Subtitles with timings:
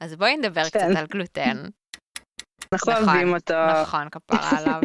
[0.00, 0.68] אז בואי נדבר כן.
[0.68, 1.56] קצת על גלוטן.
[2.72, 3.54] אנחנו נכון, אוהבים אותו.
[3.82, 4.80] נכון, כפרה עליו.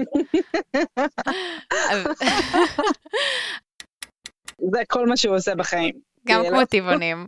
[4.71, 5.96] זה כל מה שהוא עושה בחיים.
[6.28, 6.43] גם.
[6.49, 7.28] כמו טבעונים.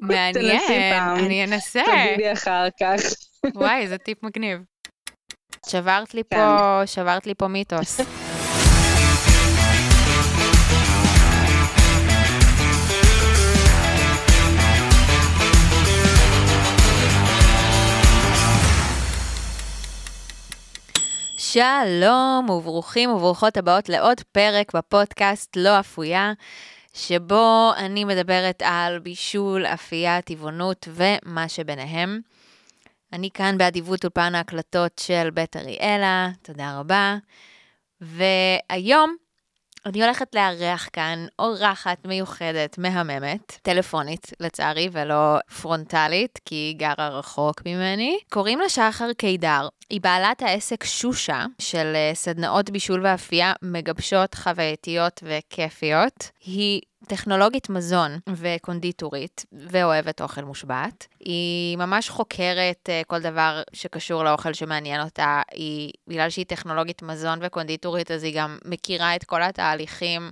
[0.00, 1.02] מעניין.
[1.18, 1.82] אני אנסה.
[2.06, 3.00] תגידי אחר כך.
[3.54, 4.60] וואי, איזה טיפ מגניב.
[5.68, 6.36] שברת לי כן.
[6.36, 8.00] פה, שברת לי פה מיתוס.
[21.52, 26.32] שלום וברוכים וברוכות הבאות לעוד פרק בפודקאסט לא אפויה,
[26.94, 32.20] שבו אני מדברת על בישול, אפייה, טבעונות ומה שביניהם.
[33.12, 37.16] אני כאן באדיבות אולפן ההקלטות של בית אריאלה, תודה רבה.
[38.00, 39.16] והיום
[39.86, 47.62] אני הולכת לארח כאן אורחת מיוחדת, מהממת, טלפונית לצערי ולא פרונטלית, כי היא גרה רחוק
[47.66, 48.18] ממני.
[48.30, 49.68] קוראים לה שחר קידר.
[49.90, 56.30] היא בעלת העסק שושה של אה, סדנאות בישול ואפייה מגבשות, חווייתיות וכיפיות.
[56.46, 61.06] היא טכנולוגית מזון וקונדיטורית ואוהבת אוכל מושבת.
[61.20, 65.42] היא ממש חוקרת uh, כל דבר שקשור לאוכל שמעניין אותה.
[65.52, 70.30] היא, בגלל שהיא טכנולוגית מזון וקונדיטורית, אז היא גם מכירה את כל התהליכים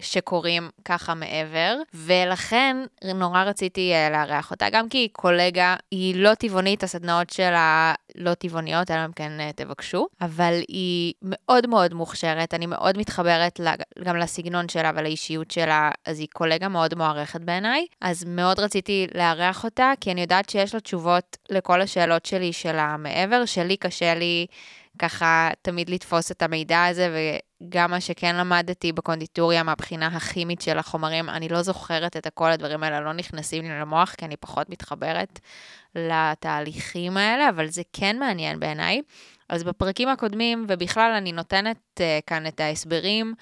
[0.00, 2.76] שקורים ככה מעבר, ולכן
[3.14, 8.34] נורא רציתי uh, לארח אותה, גם כי היא קולגה, היא לא טבעונית, הסדנאות שלה לא
[8.34, 13.60] טבעוניות, אלא אם כן uh, תבקשו, אבל היא מאוד מאוד מוכשרת, אני מאוד מתחברת
[14.04, 19.64] גם לסגנון שלה ולאישיות שלה, אז היא קולגה מאוד מוערכת בעיניי, אז מאוד רציתי לארח
[19.64, 24.46] אותה, כי אני יודעת שיש לה תשובות לכל השאלות שלי של המעבר, שלי קשה לי
[24.98, 27.32] ככה תמיד לתפוס את המידע הזה,
[27.62, 32.82] וגם מה שכן למדתי בקונדיטוריה מהבחינה הכימית של החומרים, אני לא זוכרת את הכל, הדברים
[32.82, 35.38] האלה לא נכנסים לי למוח, כי אני פחות מתחברת
[35.94, 39.02] לתהליכים האלה, אבל זה כן מעניין בעיניי.
[39.48, 43.34] אז בפרקים הקודמים, ובכלל אני נותנת uh, כאן את ההסברים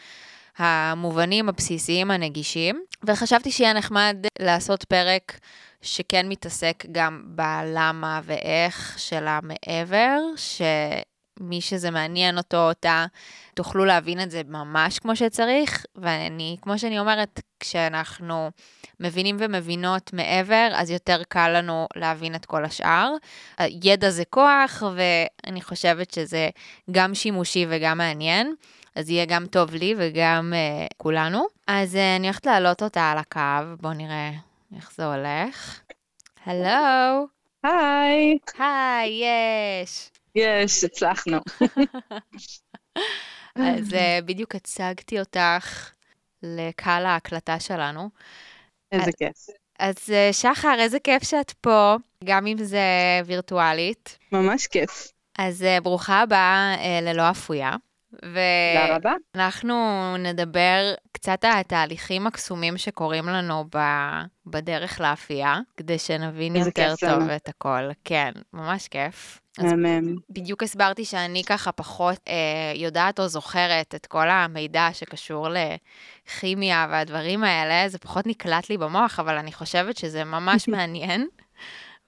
[0.59, 5.39] המובנים, הבסיסיים, הנגישים, וחשבתי שיהיה נחמד לעשות פרק
[5.83, 13.07] שכן מתעסק גם בלמה ואיך של המעבר, שמי שזה מעניין אותו או אותה,
[13.55, 18.51] תוכלו להבין את זה ממש כמו שצריך, ואני, כמו שאני אומרת, כשאנחנו
[19.01, 23.11] מבינים ומבינות מעבר, אז יותר קל לנו להבין את כל השאר.
[23.61, 26.49] ידע זה כוח, ואני חושבת שזה
[26.91, 28.55] גם שימושי וגם מעניין.
[28.95, 31.47] אז יהיה גם טוב לי וגם uh, כולנו.
[31.67, 34.31] אז uh, אני הולכת להעלות אותה על הקו, בואו נראה
[34.77, 35.81] איך זה הולך.
[36.47, 37.27] הלו,
[37.63, 38.39] היי.
[38.59, 39.23] היי,
[39.83, 40.11] יש.
[40.35, 41.37] יש, הצלחנו.
[43.57, 45.91] אז uh, בדיוק הצגתי אותך
[46.43, 48.11] לקהל ההקלטה שלנו.
[48.93, 49.47] איזה כיף.
[49.79, 52.81] אז uh, שחר, איזה כיף שאת פה, גם אם זה
[53.27, 54.19] וירטואלית.
[54.33, 55.13] ממש כיף.
[55.39, 57.73] אז uh, ברוכה הבאה uh, ללא אפויה.
[59.35, 63.79] ואנחנו נדבר קצת על התהליכים הקסומים שקורים לנו ב...
[64.47, 67.37] בדרך לאפייה, כדי שנבין יותר טוב לנו.
[67.37, 67.91] את הכל.
[68.05, 69.41] כן, ממש כיף.
[69.59, 69.73] אז.
[70.31, 77.45] בדיוק הסברתי שאני ככה פחות אה, יודעת או זוכרת את כל המידע שקשור לכימיה והדברים
[77.45, 81.29] האלה, זה פחות נקלט לי במוח, אבל אני חושבת שזה ממש מעניין.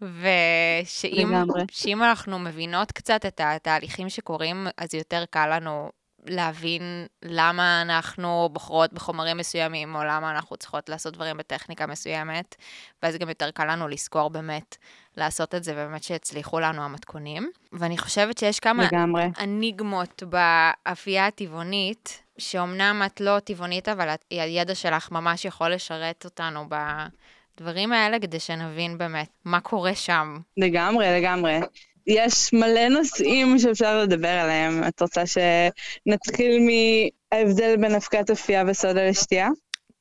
[0.01, 1.33] ושאם.
[1.71, 5.91] שאם אנחנו מבינות קצת את התהליכים שקורים, אז יותר קל לנו
[6.27, 12.55] להבין למה אנחנו בוחרות בחומרים מסוימים, או למה אנחנו צריכות לעשות דברים בטכניקה מסוימת,
[13.03, 14.77] ואז גם יותר קל לנו לזכור באמת
[15.17, 17.51] לעשות את זה, ובאמת שהצליחו לנו המתכונים.
[17.73, 19.25] ואני חושבת שיש כמה לגמרי.
[19.41, 26.69] אניגמות באפייה הטבעונית, שאומנם את לא טבעונית, אבל הידע שלך ממש יכול לשרת אותנו
[27.57, 30.39] בדברים האלה, כדי שנבין באמת מה קורה שם.
[30.57, 31.61] לגמרי, לגמרי.
[32.07, 34.85] יש מלא נושאים שאפשר לדבר עליהם.
[34.89, 39.49] את רוצה שנתחיל מההבדל בין אבקת אפייה וסודה לשתייה?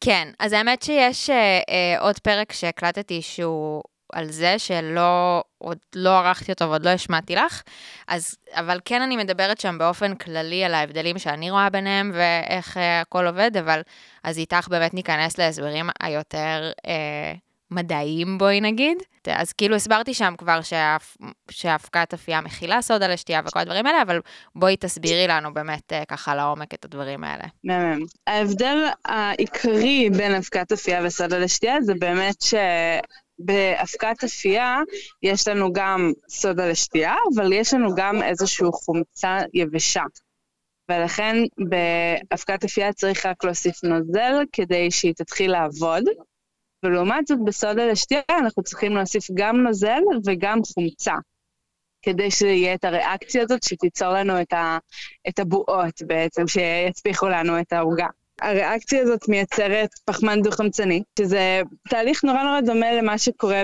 [0.01, 3.81] כן, אז האמת שיש אה, אה, עוד פרק שהקלטתי שהוא
[4.13, 7.61] על זה, שלא, עוד לא ערכתי אותו ועוד לא השמעתי לך,
[8.07, 13.01] אז, אבל כן אני מדברת שם באופן כללי על ההבדלים שאני רואה ביניהם ואיך אה,
[13.01, 13.81] הכל עובד, אבל
[14.23, 17.33] אז איתך באמת ניכנס להסברים היותר אה,
[17.71, 18.97] מדעיים, בואי נגיד.
[19.27, 20.59] אז כאילו הסברתי שם כבר
[21.51, 24.19] שאבקת אפייה מכילה סודה לשתייה וכל הדברים האלה, אבל
[24.55, 27.43] בואי תסבירי לנו באמת אה, ככה לעומק את הדברים האלה.
[27.63, 27.99] מהמם.
[28.27, 32.41] ההבדל העיקרי בין אבקת אפייה וסודה לשתייה זה באמת
[33.43, 34.77] שבאבקת אפייה
[35.23, 40.03] יש לנו גם סודה לשתייה, אבל יש לנו גם איזושהי חומצה יבשה.
[40.89, 46.03] ולכן באבקת אפייה צריך רק להוסיף נוזל כדי שהיא תתחיל לעבוד,
[46.83, 51.13] ולעומת זאת בסודה לשתייה אנחנו צריכים להוסיף גם נוזל וגם חומצה,
[52.01, 54.77] כדי שיהיה את הריאקציה הזאת שתיצור לנו את, ה,
[55.29, 58.07] את הבועות בעצם, שיצפיחו לנו את העוגה.
[58.41, 63.63] הריאקציה הזאת מייצרת פחמן דו-חמצני, שזה תהליך נורא נורא דומה למה שקורה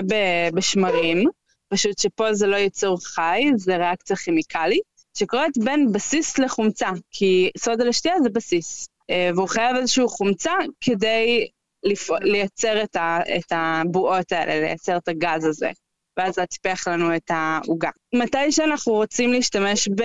[0.54, 1.28] בשמרים,
[1.68, 4.82] פשוט שפה זה לא ייצור חי, זה ריאקציה כימיקלית,
[5.16, 11.48] שקורית בין בסיס לחומצה, כי סודה לשתייה זה בסיס, אה, והוא חייב איזושהי חומצה כדי
[11.82, 12.10] לפ...
[12.20, 13.18] לייצר את, ה...
[13.36, 15.70] את הבועות האלה, לייצר את הגז הזה.
[16.16, 17.90] ואז להצפיח לנו את העוגה.
[18.14, 20.02] מתי שאנחנו רוצים להשתמש ב,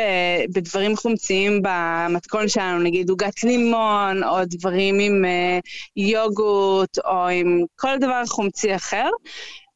[0.53, 5.61] בדברים חומציים במתכון שלנו, נגיד עוגת לימון, או דברים עם uh,
[5.95, 9.09] יוגורט, או עם כל דבר חומצי אחר,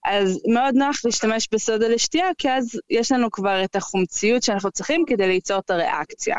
[0.05, 5.03] אז מאוד נוח להשתמש בסודה לשתייה, כי אז יש לנו כבר את החומציות שאנחנו צריכים
[5.07, 6.35] כדי ליצור את הריאקציה.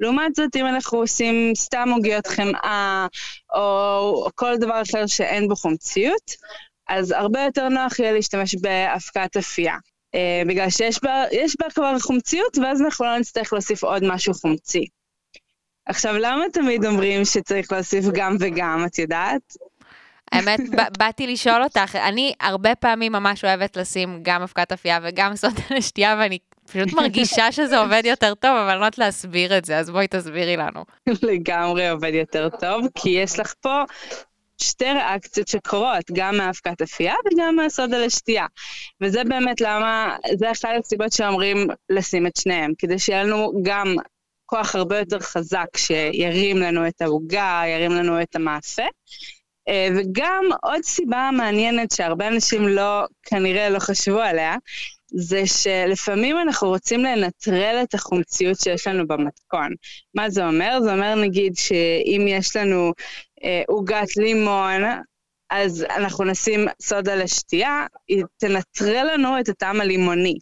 [0.00, 3.06] לעומת זאת, אם אנחנו עושים סתם עוגיות חמאה,
[3.54, 6.30] או כל דבר אחר שאין בו חומציות,
[6.90, 9.74] אז הרבה יותר נוח יהיה להשתמש באבקת אפייה.
[10.16, 11.24] Uh, בגלל שיש בה,
[11.60, 14.86] בה כבר חומציות, ואז אנחנו לא נצטרך להוסיף עוד משהו חומצי.
[15.86, 19.56] עכשיו, למה תמיד אומרים שצריך להוסיף גם וגם, את יודעת?
[20.32, 20.60] האמת,
[20.98, 26.16] באתי לשאול אותך, אני הרבה פעמים ממש אוהבת לשים גם אבקת אפייה וגם סודה לשתייה,
[26.18, 26.38] ואני
[26.72, 30.06] פשוט מרגישה שזה עובד יותר טוב, אבל אני לא יודעת להסביר את זה, אז בואי
[30.08, 30.84] תסבירי לנו.
[31.22, 33.82] לגמרי עובד יותר טוב, כי יש לך פה
[34.62, 38.46] שתי ריאקציות שקורות, גם מאבקת אפייה וגם מהסודה לשתייה.
[39.00, 43.94] וזה באמת למה, זה אחת הסיבות שאומרים לשים את שניהם, כדי שיהיה לנו גם
[44.46, 48.86] כוח הרבה יותר חזק שירים לנו את העוגה, ירים לנו את המעשה.
[49.68, 54.56] אה, וגם עוד סיבה מעניינת שהרבה אנשים לא, כנראה לא חשבו עליה,
[55.12, 59.74] זה שלפעמים אנחנו רוצים לנטרל את החומציות שיש לנו במתכון.
[60.14, 60.80] מה זה אומר?
[60.82, 62.92] זה אומר נגיד שאם יש לנו
[63.44, 64.82] אה, עוגת אה, לימון,
[65.50, 70.34] אז אנחנו נשים סודה לשתייה, היא תנטרל לנו את הטעם הלימוני.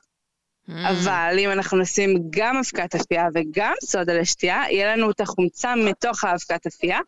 [0.68, 0.72] Mm.
[0.90, 6.24] אבל אם אנחנו נשים גם אבקת אפייה וגם סודה לשתייה, יהיה לנו את החומצה מתוך
[6.24, 6.98] האבקת אפייה,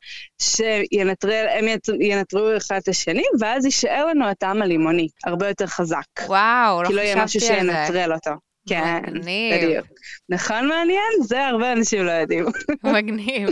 [0.42, 1.68] שהם
[2.00, 6.04] ינטרלו אחד את השני, ואז יישאר לנו הטעם הלימוני, הרבה יותר חזק.
[6.26, 6.88] וואו, לא חשבתי על זה.
[6.88, 8.30] כי לא יהיה משהו שינטרל אותו.
[8.68, 9.64] כן, מגניב.
[9.64, 9.86] בדיוק.
[10.28, 11.12] נכון מעניין?
[11.22, 12.44] זה הרבה אנשים לא יודעים.
[12.94, 13.48] מגניב.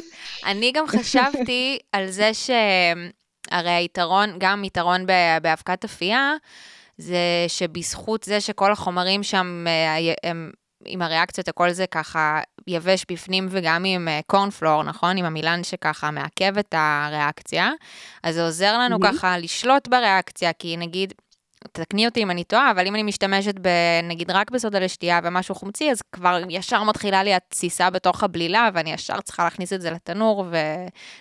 [0.46, 5.06] אני גם חשבתי על זה שהרי היתרון, גם יתרון
[5.42, 6.34] באבקת אפייה,
[6.98, 10.50] זה שבזכות זה שכל החומרים שם אה, הם...
[10.84, 15.16] עם הריאקציות, הכל זה ככה יבש בפנים וגם עם קורנפלור, נכון?
[15.16, 17.70] עם המילן שככה מעכב את הריאקציה.
[18.22, 19.12] אז זה עוזר לנו mm-hmm.
[19.12, 21.12] ככה לשלוט בריאקציה, כי נגיד,
[21.72, 23.54] תקני אותי אם אני טועה, אבל אם אני משתמשת
[24.02, 28.92] נגיד רק בסודה לשתייה ומשהו חומצי, אז כבר ישר מתחילה לי התסיסה בתוך הבלילה, ואני
[28.92, 30.44] ישר צריכה להכניס את זה לתנור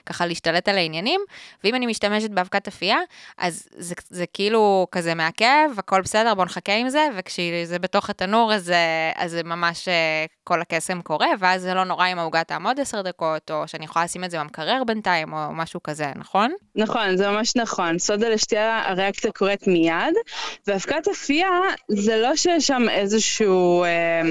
[0.03, 1.21] וככה להשתלט על העניינים.
[1.63, 2.97] ואם אני משתמשת באבקת אפייה,
[3.37, 8.53] אז זה, זה כאילו כזה מעכב, הכל בסדר, בוא נחכה עם זה, וכשזה בתוך התנור,
[8.53, 8.71] אז,
[9.15, 13.01] אז זה ממש אה, כל הקסם קורה, ואז זה לא נורא אם העוגה תעמוד עשר
[13.01, 16.51] דקות, או שאני יכולה לשים את זה במקרר בינתיים, או משהו כזה, נכון?
[16.75, 17.99] נכון, זה ממש נכון.
[17.99, 20.13] סודה לשתייה, הריאקציה קורית מיד.
[20.68, 24.21] ואבקת אפייה זה לא שיש שם איזשהו אה,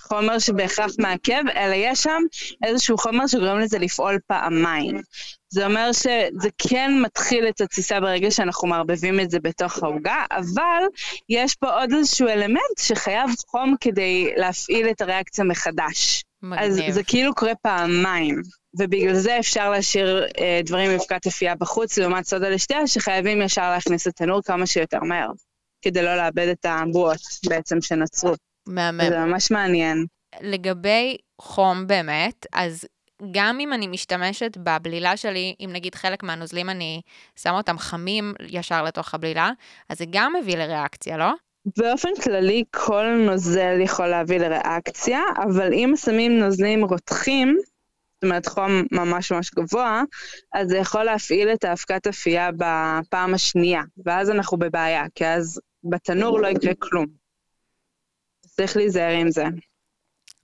[0.00, 2.22] חומר שבהכרח מעכב, אלא יש שם
[2.64, 5.00] איזשהו חומר שגורם לזה לפעול פעמיים.
[5.48, 10.82] זה אומר שזה כן מתחיל את התסיסה ברגע שאנחנו מערבבים את זה בתוך העוגה, אבל
[11.28, 16.24] יש פה עוד איזשהו אלמנט שחייב חום כדי להפעיל את הריאקציה מחדש.
[16.42, 16.88] מגניב.
[16.88, 18.42] אז זה כאילו קורה פעמיים.
[18.78, 24.06] ובגלל זה אפשר להשאיר אה, דברים מאבקת אפייה בחוץ, לעומת סודה לשתייה, שחייבים ישר להכניס
[24.06, 25.30] לתנור כמה שיותר מהר,
[25.82, 28.34] כדי לא לאבד את הבועות בעצם שנוצרו.
[28.68, 29.00] מהמם.
[29.08, 30.06] זה ממש מעניין.
[30.40, 32.84] לגבי חום באמת, אז
[33.30, 37.00] גם אם אני משתמשת בבלילה שלי, אם נגיד חלק מהנוזלים אני
[37.36, 39.50] שמה אותם חמים ישר לתוך הבלילה,
[39.88, 41.32] אז זה גם מביא לריאקציה, לא?
[41.78, 47.58] באופן כללי כל נוזל יכול להביא לריאקציה, אבל אם שמים נוזלים רותחים,
[48.16, 50.02] זאת אומרת חום ממש ממש גבוה,
[50.54, 56.40] אז זה יכול להפעיל את האבקת אפייה בפעם השנייה, ואז אנחנו בבעיה, כי אז בתנור
[56.40, 57.06] לא יקרה כלום.
[58.46, 59.44] צריך להיזהר עם זה.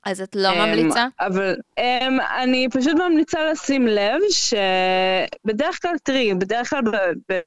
[0.04, 1.06] אז את לא ממליצה?
[1.20, 6.80] אבל um, אני פשוט ממליצה לשים לב שבדרך כלל, תראי, בדרך כלל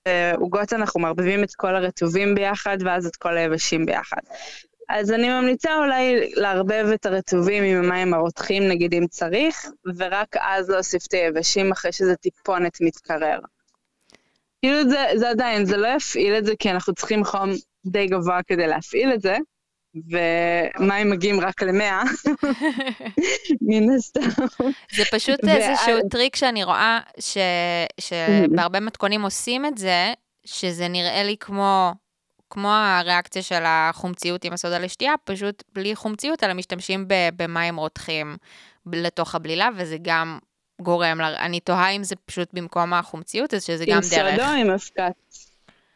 [0.05, 4.21] בעוגות אנחנו מערבבים את כל הרטובים ביחד ואז את כל היבשים ביחד.
[4.89, 9.65] אז אני ממליצה אולי לערבב את הרטובים עם המים הרותחים, נגיד אם צריך,
[9.97, 13.39] ורק אז להוסיף את היבשים אחרי שזה טיפונת מתקרר.
[14.61, 17.49] כאילו זה, זה עדיין, זה לא יפעיל את זה, כי אנחנו צריכים חום
[17.85, 19.37] די גבוה כדי להפעיל את זה,
[19.95, 22.03] ומים מגיעים רק למאה,
[23.67, 24.21] מן הסתם.
[24.95, 26.99] זה פשוט איזשהו טריק שאני רואה,
[27.99, 30.13] שבהרבה מתכונים עושים את זה,
[30.45, 31.93] שזה נראה לי כמו,
[32.49, 38.37] כמו הריאקציה של החומציות עם הסודה לשתייה, פשוט בלי חומציות, אלא משתמשים במים רותחים
[38.85, 40.39] לתוך הבלילה, וזה גם
[40.81, 44.13] גורם, לה, אני תוהה אם זה פשוט במקום החומציות, אז שזה גם דרך.
[44.13, 45.13] עם סודו עם אבקת?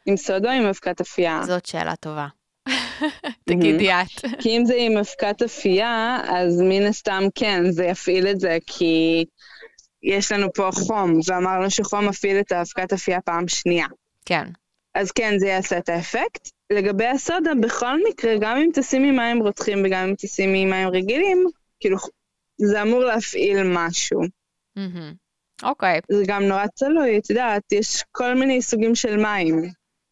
[0.06, 1.42] עם סודו עם אבקת אפייה?
[1.46, 2.28] זאת שאלה טובה.
[3.50, 4.26] תגידי את.
[4.40, 9.26] כי אם זה עם אבקת אפייה, אז מן הסתם כן, זה יפעיל את זה, כי
[10.04, 13.88] יש לנו פה חום, ואמרנו שחום מפעיל את האבקת אפייה פעם שנייה.
[14.26, 14.46] כן.
[15.00, 16.50] אז כן, זה יעשה את האפקט.
[16.74, 21.46] לגבי הסודה, בכל מקרה, גם אם תשימי מים רותחים וגם אם תשימי מים רגילים,
[21.80, 21.98] כאילו,
[22.58, 24.22] זה אמור להפעיל משהו.
[25.64, 25.98] אוקיי.
[25.98, 26.16] Okay.
[26.16, 29.62] זה גם נורא תלוי, את יודעת, יש כל מיני סוגים של מים.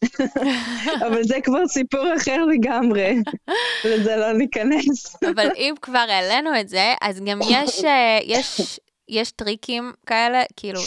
[1.07, 3.15] אבל זה כבר סיפור אחר לגמרי,
[3.89, 5.15] לזה לא ניכנס.
[5.23, 8.79] אבל אם כבר העלינו את זה, אז גם יש, אה, יש,
[9.09, 10.79] יש טריקים כאלה, כאילו,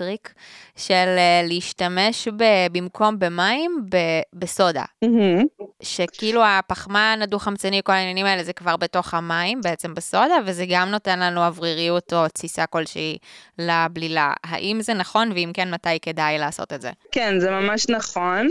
[0.00, 0.32] טריק
[0.76, 3.96] של אה, להשתמש ב, במקום במים, ב,
[4.34, 4.84] בסודה.
[5.04, 5.64] Mm-hmm.
[5.82, 11.20] שכאילו הפחמן הדו-חמצני, כל העניינים האלה, זה כבר בתוך המים, בעצם בסודה, וזה גם נותן
[11.20, 13.18] לנו אווריריות או תסיסה כלשהי
[13.58, 14.32] לבלילה.
[14.44, 16.90] האם זה נכון, ואם כן, מתי כדאי לעשות את זה?
[17.12, 18.48] כן, זה ממש נכון.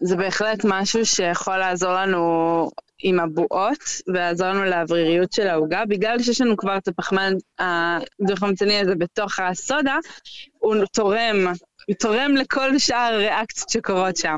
[0.00, 2.68] זה בהחלט משהו שיכול לעזור לנו
[3.02, 3.78] עם הבועות,
[4.08, 5.84] ולעזור לנו לאווריריות של העוגה.
[5.88, 9.96] בגלל שיש לנו כבר את הפחמן הדו-חמצני הזה בתוך הסודה,
[10.62, 11.46] הוא תורם
[11.88, 14.36] הוא תורם לכל שאר הריאקציות שקורות שם.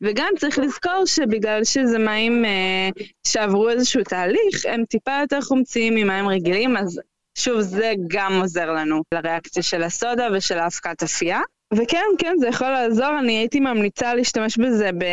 [0.00, 2.88] וגם צריך לזכור שבגלל שזה מים אה,
[3.26, 7.00] שעברו איזשהו תהליך, הם טיפה יותר חומציים ממים רגילים, אז
[7.38, 11.40] שוב, זה גם עוזר לנו לריאקציה של הסודה ושל האבקת אפייה.
[11.74, 15.04] וכן, כן, זה יכול לעזור, אני הייתי ממליצה להשתמש בזה ב...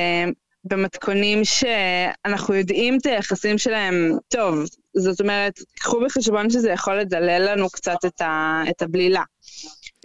[0.64, 4.60] במתכונים שאנחנו יודעים את היחסים שלהם טוב.
[4.98, 9.24] זאת אומרת, קחו בחשבון שזה יכול לדלל לנו קצת את, ה, את הבלילה.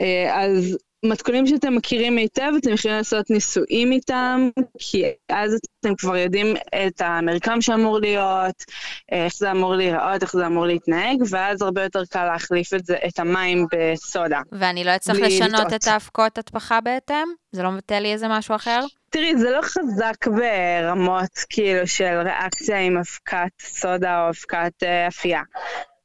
[0.01, 4.49] אה, אז מתכונים שאתם מכירים היטב, אתם יכולים לעשות ניסויים איתם,
[4.79, 8.65] כי אז אתם כבר יודעים את המרקם שאמור להיות,
[9.13, 12.97] איך זה אמור להיראות, איך זה אמור להתנהג, ואז הרבה יותר קל להחליף את זה,
[13.09, 14.41] את המים בסודה.
[14.53, 15.75] ואני לא אצטרך לשנות לטעות.
[15.75, 17.29] את האבקות הטפחה בהתאם?
[17.53, 18.81] זה לא מבטל לי איזה משהו אחר?
[19.11, 25.43] תראי, זה לא חזק ברמות כאילו של ריאקציה עם אבקת סודה או אבקת אה, אפייה,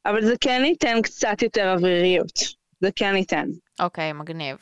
[0.05, 2.61] אבל זה כן ייתן קצת יותר אוויריות.
[2.81, 3.45] זה כן ייתן.
[3.81, 4.57] אוקיי, okay, מגניב.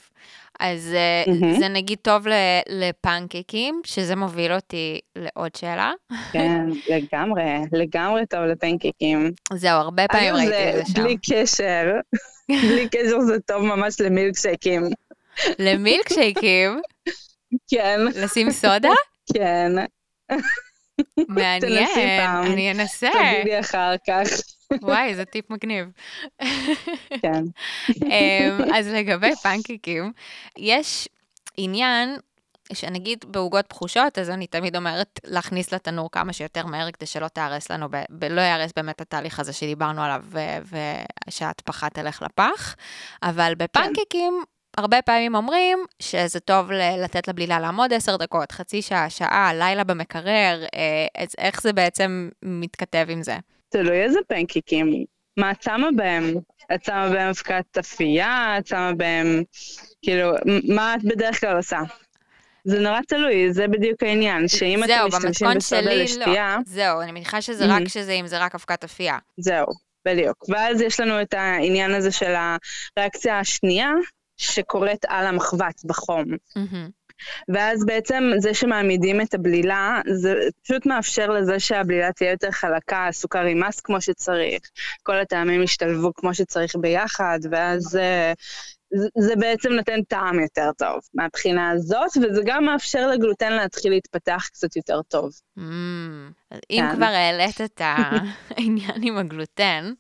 [0.59, 0.95] אז
[1.25, 1.59] mm-hmm.
[1.59, 2.27] זה נגיד טוב
[2.69, 5.91] לפנקקים, שזה מוביל אותי לעוד שאלה.
[6.31, 6.61] כן,
[6.93, 9.31] לגמרי, לגמרי טוב לפנקקים.
[9.53, 11.03] זהו, הרבה פעמים ראיתי את זה שם.
[11.03, 11.91] בלי קשר,
[12.49, 14.83] בלי קשר זה טוב ממש למילקשייקים.
[15.59, 16.81] למילקשייקים?
[17.71, 17.99] כן.
[18.15, 18.91] לשים סודה?
[19.33, 19.71] כן.
[21.27, 21.87] מעניין,
[22.45, 23.09] אני אנסה.
[23.39, 24.27] תגידי אחר כך.
[24.81, 25.91] וואי, איזה טיפ מגניב.
[27.21, 27.43] כן.
[28.03, 30.11] אמ, אז לגבי פנקיקים,
[30.57, 31.07] יש
[31.57, 32.17] עניין
[32.73, 37.71] שנגיד בעוגות פחושות, אז אני תמיד אומרת להכניס לתנור כמה שיותר מהר כדי שלא תהרס
[37.71, 37.87] לנו,
[38.29, 40.23] לא יהרס באמת התהליך הזה שדיברנו עליו,
[41.27, 42.75] ושההטפחה תלך לפח.
[43.23, 44.33] אבל כן.
[44.77, 50.65] הרבה פעמים אומרים שזה טוב לתת לבלילה לעמוד עשר דקות, חצי שעה, שעה, לילה במקרר,
[50.75, 53.37] אה, איך זה בעצם מתכתב עם זה?
[53.69, 55.05] תלוי איזה פנקיקים.
[55.37, 56.33] מה את שמה בהם?
[56.75, 58.55] את שמה בהם אבקת אפייה?
[58.59, 59.43] את שמה בהם...
[60.01, 60.31] כאילו,
[60.75, 61.79] מה את בדרך כלל עושה?
[62.63, 65.93] זה נורא תלוי, זה בדיוק העניין, שאם אתם משתמשים בסודה.
[65.93, 66.55] לשתייה...
[66.57, 66.63] לא.
[66.65, 67.81] זהו, אני מניחה שזה mm-hmm.
[67.81, 69.17] רק שזה, אם זה רק אבקת אפייה.
[69.37, 69.65] זהו,
[70.07, 70.45] בדיוק.
[70.49, 72.33] ואז יש לנו את העניין הזה של
[72.97, 73.91] הריאקציה השנייה,
[74.37, 76.23] שקורית על המחבת בחום.
[76.23, 76.98] Mm-hmm.
[77.47, 80.33] ואז בעצם זה שמעמידים את הבלילה, זה
[80.63, 84.61] פשוט מאפשר לזה שהבלילה תהיה יותר חלקה, הסוכר יימס כמו שצריך,
[85.03, 88.33] כל הטעמים ישתלבו כמו שצריך ביחד, ואז אה,
[89.17, 94.75] זה, בעצם נותן טעם יותר טוב מהבחינה הזאת, וזה גם מאפשר לגלוטן להתחיל להתפתח קצת
[94.75, 95.31] יותר טוב.
[95.57, 95.61] Mm,
[96.69, 96.95] אם כן.
[96.95, 97.81] כבר העלית את
[98.57, 99.93] העניין עם הגלוטן,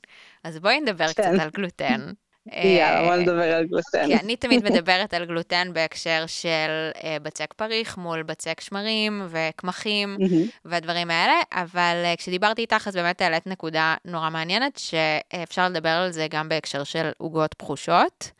[0.43, 1.13] אז בואי נדבר כן.
[1.13, 2.11] קצת על גלוטן.
[2.53, 4.05] יאללה, בוא נדבר על גלוטן.
[4.05, 10.17] כי אני תמיד מדברת על גלוטן בהקשר של אה, בצק פריך מול בצק שמרים וקמחים
[10.65, 16.11] והדברים האלה, אבל אה, כשדיברתי איתך אז באמת העלית נקודה נורא מעניינת, שאפשר לדבר על
[16.11, 18.31] זה גם בהקשר של עוגות פחושות,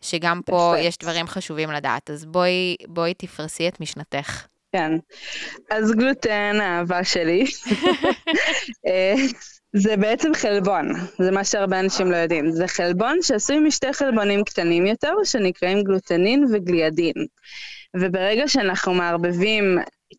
[0.00, 4.46] שגם פה יש דברים חשובים לדעת, אז בואי, בואי תפרסי את משנתך.
[4.72, 4.92] כן,
[5.70, 7.44] אז גלוטן, האהבה שלי.
[9.72, 12.50] זה בעצם חלבון, זה מה שהרבה אנשים לא יודעים.
[12.50, 17.26] זה חלבון שעשוי משתי חלבונים קטנים יותר, שנקראים גלוטנין וגליאדין.
[17.96, 19.78] וברגע שאנחנו מערבבים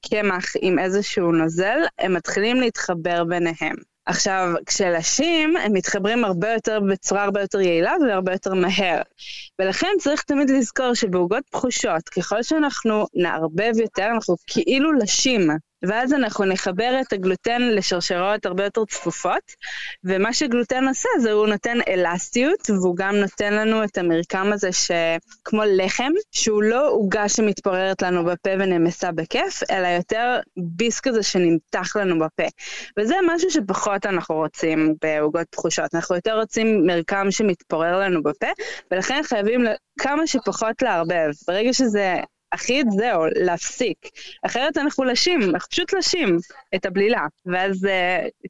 [0.10, 3.76] קמח עם איזשהו נוזל, הם מתחילים להתחבר ביניהם.
[4.06, 9.02] עכשיו, כשלשים, הם מתחברים הרבה יותר, בצורה הרבה יותר יעילה והרבה יותר מהר.
[9.60, 15.50] ולכן צריך תמיד לזכור שבעוגות פחושות, ככל שאנחנו נערבב יותר, אנחנו כאילו לשים.
[15.84, 19.42] ואז אנחנו נחבר את הגלוטן לשרשרות הרבה יותר צפופות,
[20.04, 25.62] ומה שגלוטן עושה זה הוא נותן אלסטיות, והוא גם נותן לנו את המרקם הזה שכמו
[25.66, 32.20] לחם, שהוא לא עוגה שמתפוררת לנו בפה ונמסה בכיף, אלא יותר ביס כזה שנמתח לנו
[32.20, 32.48] בפה.
[33.00, 38.48] וזה משהו שפחות אנחנו רוצים בעוגות תחושות, אנחנו יותר רוצים מרקם שמתפורר לנו בפה,
[38.92, 39.66] ולכן חייבים
[40.00, 41.30] כמה שפחות לערבב.
[41.48, 42.16] ברגע שזה
[42.52, 43.98] אחיד, זהו, להפסיק.
[44.46, 46.38] אחרת אנחנו לשים, אנחנו פשוט לשים
[46.76, 47.26] את הבלילה.
[47.46, 47.88] ואז,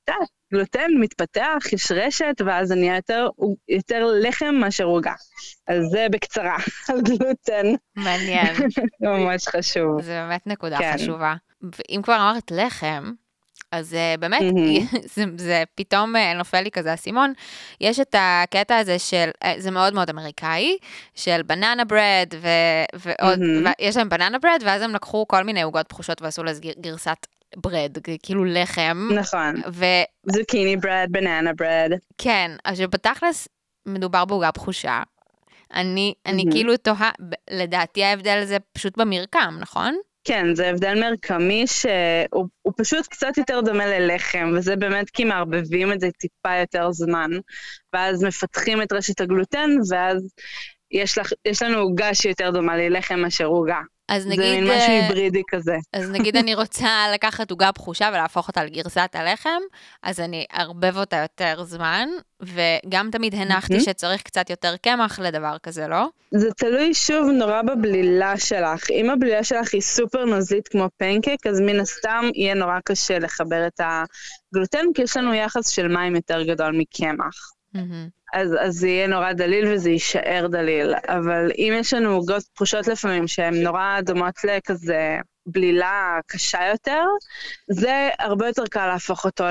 [0.03, 3.27] אתה אה, גלוטן מתפתח, יש רשת, ואז זה נהיה יותר,
[3.70, 5.13] יותר לחם מאשר עוגה.
[5.67, 6.58] אז זה בקצרה
[6.89, 7.65] על גלוטן.
[7.96, 8.55] מעניין.
[9.01, 10.01] ממש חשוב.
[10.01, 10.93] זה באמת נקודה כן.
[10.93, 11.36] חשובה.
[11.62, 13.12] ואם כבר אמרת לחם,
[13.72, 14.42] אז אה, באמת.
[15.16, 17.34] זה, זה פתאום אה, נופל לי כזה אסימון.
[17.82, 20.78] יש את הקטע הזה של, אה, זה מאוד מאוד אמריקאי,
[21.16, 22.48] של banana bread, ו,
[22.94, 23.40] ועוד.
[23.80, 27.98] ויש להם banana bread, ואז הם לקחו כל מיני עוגות בחושות ועשו לזה גרסת bread,
[28.24, 29.10] כאילו לחם.
[29.16, 29.56] נכון.
[29.72, 29.86] ו...
[30.24, 31.91] zucchini bread, banana bread.
[32.18, 33.48] כן, אז שבתכלס
[33.86, 35.03] מדובר בעוגה בחושה.
[35.74, 36.46] אני, אני.
[36.51, 37.12] כאילו תוהה,
[37.50, 39.96] לדעתי ההבדל זה פשוט במרקם, נכון?
[40.24, 46.00] כן, זה הבדל מרקמי שהוא פשוט קצת יותר דומה ללחם, וזה באמת כי מערבבים את
[46.00, 47.32] זה טיפה יותר זמן,
[47.94, 50.34] ואז מפתחים את רשת הגלוטן, ואז
[50.92, 53.80] יש, לך, יש לנו עוגה שהיא יותר דומה ללחם מאשר עוגה.
[54.12, 54.39] אז נגיד...
[54.39, 55.75] זה מין משהו אה, היברידי כזה.
[55.94, 59.60] אז נגיד אני רוצה לקחת עוגה פחושה ולהפוך אותה לגרסת הלחם,
[60.03, 62.10] אז אני אערבב אותה יותר זמן,
[62.41, 66.08] וגם תמיד הנחתי שצריך קצת יותר קמח לדבר כזה, לא?
[66.32, 68.91] זה תלוי שוב נורא בבלילה שלך.
[68.91, 73.68] אם הבלילה שלך היא סופר נוזלית כמו פנקק, אז מן הסתם יהיה נורא קשה לחבר
[73.68, 77.51] את הגלוטן, כי יש לנו יחס של מים יותר גדול מקמח.
[78.33, 80.93] אז, אז זה יהיה נורא דליל וזה יישאר דליל.
[81.07, 87.03] אבל אם יש לנו עוגות תחושות לפעמים שהן נורא דומות לכזה בלילה קשה יותר,
[87.69, 89.43] זה הרבה יותר קל להפוך אותו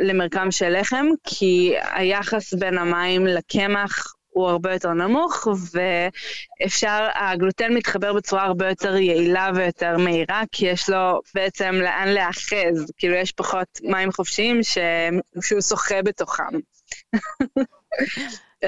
[0.00, 8.12] למרקם של לחם, כי היחס בין המים לקמח הוא הרבה יותר נמוך, ואפשר, הגלוטן מתחבר
[8.12, 13.68] בצורה הרבה יותר יעילה ויותר מהירה, כי יש לו בעצם לאן להאחז, כאילו יש פחות
[13.82, 14.78] מים חופשיים ש...
[15.42, 16.42] שהוא שוחה בתוכם.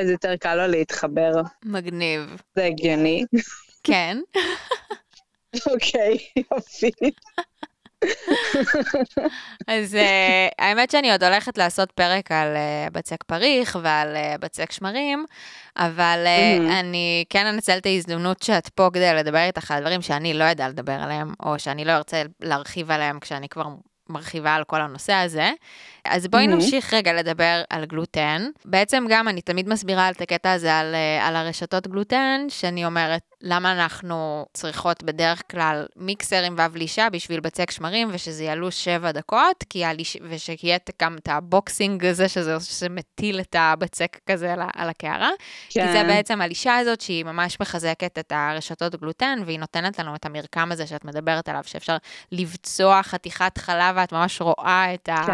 [0.01, 1.33] אז יותר קל לו להתחבר.
[1.65, 2.43] מגניב.
[2.57, 3.25] זה הגיוני.
[3.85, 4.19] כן.
[5.67, 6.19] אוקיי,
[6.53, 6.91] יופי.
[9.67, 14.73] אז uh, האמת שאני עוד הולכת לעשות פרק על uh, בצק פריך ועל uh, בצק
[14.73, 15.27] שמרים,
[15.77, 16.73] אבל uh, mm-hmm.
[16.73, 20.69] אני כן אנצל את ההזדמנות שאת פה כדי לדבר איתך על דברים שאני לא יודע
[20.69, 23.65] לדבר עליהם, או שאני לא ארצה להרחיב עליהם כשאני כבר
[24.09, 25.51] מרחיבה על כל הנושא הזה.
[26.05, 26.49] אז בואי mm-hmm.
[26.49, 28.51] נמשיך רגע לדבר על גלוטן.
[28.65, 33.73] בעצם גם אני תמיד מסבירה את הקטע הזה על, על הרשתות גלוטן, שאני אומרת, למה
[33.73, 39.65] אנחנו צריכות בדרך כלל מיקסר עם וו לישה בשביל בצק שמרים, ושזה יעלו שבע דקות,
[39.71, 40.17] כי הליש...
[40.23, 45.31] ושיהיה גם את הבוקסינג הזה, שזה, שזה מטיל את הבצק כזה על, על הקערה.
[45.71, 45.87] כן.
[45.87, 50.27] כי זה בעצם הלישה הזאת שהיא ממש מחזקת את הרשתות גלוטן, והיא נותנת לנו את
[50.27, 51.97] המרקם הזה שאת מדברת עליו, שאפשר
[52.33, 55.27] לבצוע חתיכת חלב, ואת ממש רואה את, ה...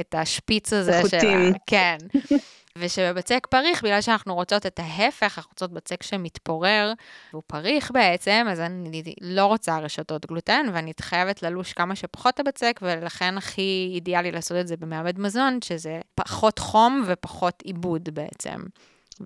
[0.00, 0.98] את השפיץ הזה.
[0.98, 1.20] החוטים.
[1.20, 1.52] של...
[1.66, 1.96] כן.
[2.78, 6.92] ושבבצק פריך, בגלל שאנחנו רוצות את ההפך, אנחנו רוצות בצק שמתפורר,
[7.32, 12.80] והוא פריך בעצם, אז אני לא רוצה רשתות גלוטן, ואני חייבת ללוש כמה שפחות הבצק,
[12.82, 18.60] ולכן הכי אידיאלי לעשות את זה במעבד מזון, שזה פחות חום ופחות עיבוד בעצם.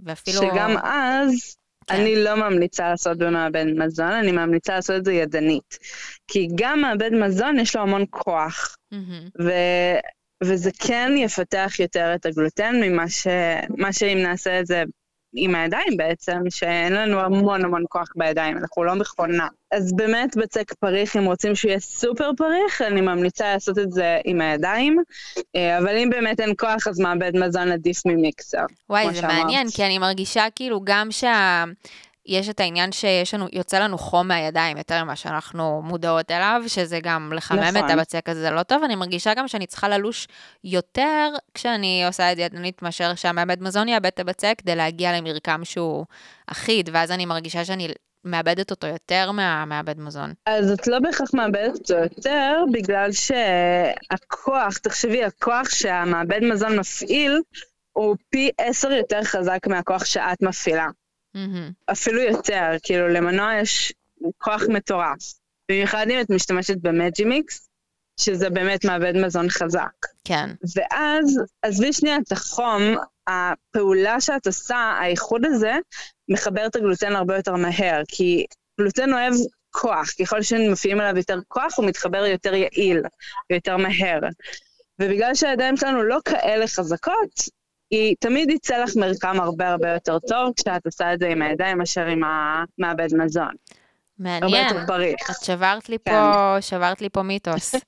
[0.05, 0.41] ואפילו...
[0.41, 1.57] שגם אז...
[1.87, 1.95] כן.
[1.95, 5.79] אני לא ממליצה לעשות במעבד מזון, אני ממליצה לעשות את זה ידנית.
[6.29, 8.77] כי גם מעבד מזון יש לו המון כוח.
[8.95, 9.43] Mm-hmm.
[10.45, 13.27] וזה כן יפתח יותר את הגלוטן ממה ש...
[13.77, 14.85] מה שאם נעשה את זה
[15.35, 19.49] עם הידיים בעצם, שאין לנו המון המון כוח בידיים, אנחנו לא מכונה.
[19.73, 24.19] אז באמת בצק פריך, אם רוצים שהוא יהיה סופר פריך, אני ממליצה לעשות את זה
[24.25, 25.03] עם הידיים,
[25.57, 28.65] אה, אבל אם באמת אין כוח, אז מעבד מזון עדיף ממיקסר.
[28.91, 29.33] וואי, זה שאמרת.
[29.33, 31.65] מעניין, כי אני מרגישה כאילו גם שה...
[32.27, 37.01] יש את העניין שיש לנו, יוצא לנו חום מהידיים יותר ממה שאנחנו מודעות אליו, שזה
[37.03, 37.77] גם לחמם נכון.
[37.77, 38.83] את הבצק הזה, זה לא טוב.
[38.85, 40.29] אני מרגישה גם שאני צריכה ללוש
[40.65, 45.61] יותר כשאני עושה את זה ידנית, מאשר שהמעבד מזון יאבד את הבצק, כדי להגיע למרקם
[45.65, 46.07] שהוא
[46.47, 47.89] אחיד, ואז אני מרגישה שאני
[48.25, 50.33] מאבדת אותו יותר מהמעבד מזון.
[50.47, 57.41] אז את לא בהכרח מאבדת אותו יותר, בגלל שהכוח, תחשבי, הכוח שהמעבד מזון מפעיל,
[57.93, 60.89] הוא פי עשר יותר חזק מהכוח שאת מפעילה.
[61.37, 61.93] Mm-hmm.
[61.93, 63.93] אפילו יותר, כאילו למנוע יש
[64.39, 65.35] כוח מטורף.
[65.69, 67.69] במיוחד אם את משתמשת במג'י מיקס,
[68.21, 70.07] שזה באמת מעבד מזון חזק.
[70.25, 70.51] כן.
[70.77, 72.83] ואז, עזבי שנייה את החום,
[73.27, 75.73] הפעולה שאת עושה, האיחוד הזה,
[76.29, 78.45] מחבר את הגלוטן הרבה יותר מהר, כי
[78.81, 79.35] גלוטן אוהב
[79.71, 83.03] כוח, ככל שמפעילים עליו יותר כוח, הוא מתחבר יותר יעיל,
[83.51, 84.21] יותר מהר.
[85.01, 87.49] ובגלל שהידיים שלנו לא כאלה חזקות,
[87.95, 91.79] היא תמיד יצא לך מרקם הרבה הרבה יותר טוב כשאת עושה את זה עם הידיים
[91.79, 93.53] מאשר עם המעבד מזון.
[94.19, 94.43] מעניין.
[94.43, 95.15] הרבה יותר בריא.
[95.31, 96.13] את שברת לי כן.
[96.13, 97.75] פה, שברת לי פה מיתוס.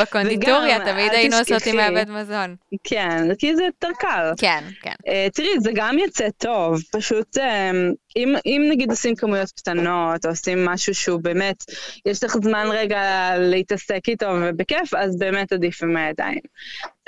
[0.00, 1.76] בקונדיטוריה וגם, תמיד היינו עושות עם.
[1.76, 2.56] מעבד מזון.
[2.84, 4.32] כן, כי זה יותר קל.
[4.36, 4.94] כן, כן.
[5.06, 7.40] Uh, תראי, זה גם יוצא טוב, פשוט um,
[8.18, 11.64] אם, אם נגיד עושים כמויות קטנות, או עושים משהו שהוא באמת,
[12.06, 16.40] יש לך זמן רגע להתעסק איתו ובכיף, אז באמת עדיף עם הידיים.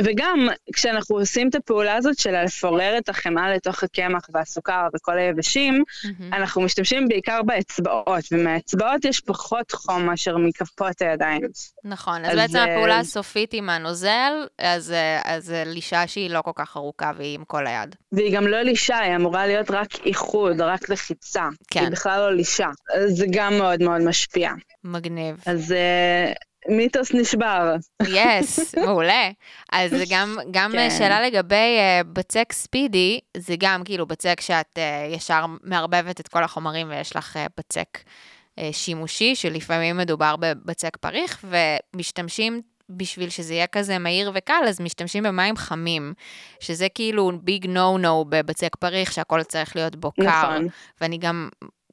[0.03, 5.85] וגם, כשאנחנו עושים את הפעולה הזאת של לפורר את החמאה לתוך הקמח והסוכר וכל היבשים,
[6.05, 6.35] מהמם.
[6.35, 11.41] אנחנו משתמשים בעיקר באצבעות, ומהאצבעות יש פחות חום מאשר מכפות הידיים.
[11.85, 16.43] נכון, אז אז, בעצם אה, הפעולה הסופית עם הנוזל, אז אה, אז לישה שהיא לא
[16.43, 17.97] כל כך ארוכה והיא עם כל היד.
[18.13, 21.49] והיא גם לא לישה, היא אמורה להיות רק איחוד, רק לחיצה.
[21.71, 21.81] כן.
[21.81, 22.69] היא בכלל לא לישה.
[23.07, 24.51] זה גם מאוד מאוד משפיע.
[24.85, 25.43] מגניב.
[25.47, 27.75] אז uh, מיתוס נשבר.
[28.09, 29.31] יס, מעולה.
[29.73, 30.91] אז זה גם, גם כן.
[30.91, 36.45] שאלה לגבי uh, בצק ספידי, זה גם כאילו בצק שאת uh, ישר מערבבת את כל
[36.45, 43.67] החומרים ויש לך uh, בצק uh, שימושי, שלפעמים מדובר בבצק פריך, ומשתמשים בשביל שזה יהיה
[43.67, 46.15] כזה מהיר וקל, אז משתמשים במים חמים,
[46.61, 50.23] שזה כאילו ביג נו נו בבצק פריך, שהכל צריך להיות בו קר.
[50.27, 50.67] נכון.
[51.01, 51.49] ואני גם,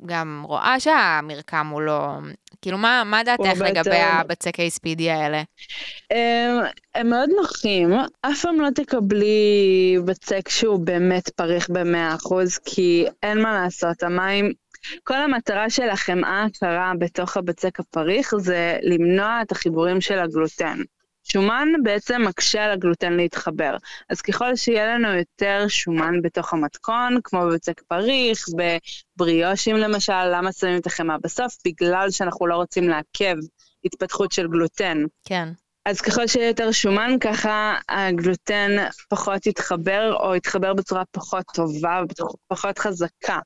[0.05, 2.10] גם רואה שהמרקם הוא לא...
[2.62, 5.43] כאילו, מה, מה דעתך לגבי יותר- הבצקי ספידי האלה?
[6.12, 6.60] הם,
[6.95, 12.33] הם מאוד נוחים, אף פעם לא תקבלי בצק שהוא באמת פריך ב-100%,
[12.65, 14.51] כי אין מה לעשות, המים,
[15.04, 20.78] כל המטרה של החמאה הקרה בתוך הבצק הפריך זה למנוע את החיבורים של הגלוטן.
[21.32, 23.78] שומן בעצם מקשה על הגלוטן להתחבר.
[24.10, 28.46] אז ככל שיהיה לנו יותר שומן בתוך המתכון, כמו בבצק פריך,
[29.18, 31.58] בבריאושים למשל, למה שמים את החמאה בסוף?
[31.66, 33.36] בגלל שאנחנו לא רוצים לעכב
[33.86, 34.98] התפתחות של גלוטן.
[35.26, 35.50] כן.
[35.88, 38.71] אז ככל שיהיה יותר שומן, ככה הגלוטן
[39.10, 42.02] פחות יתחבר, או יתחבר בצורה פחות טובה
[42.52, 43.39] ופחות חזקה.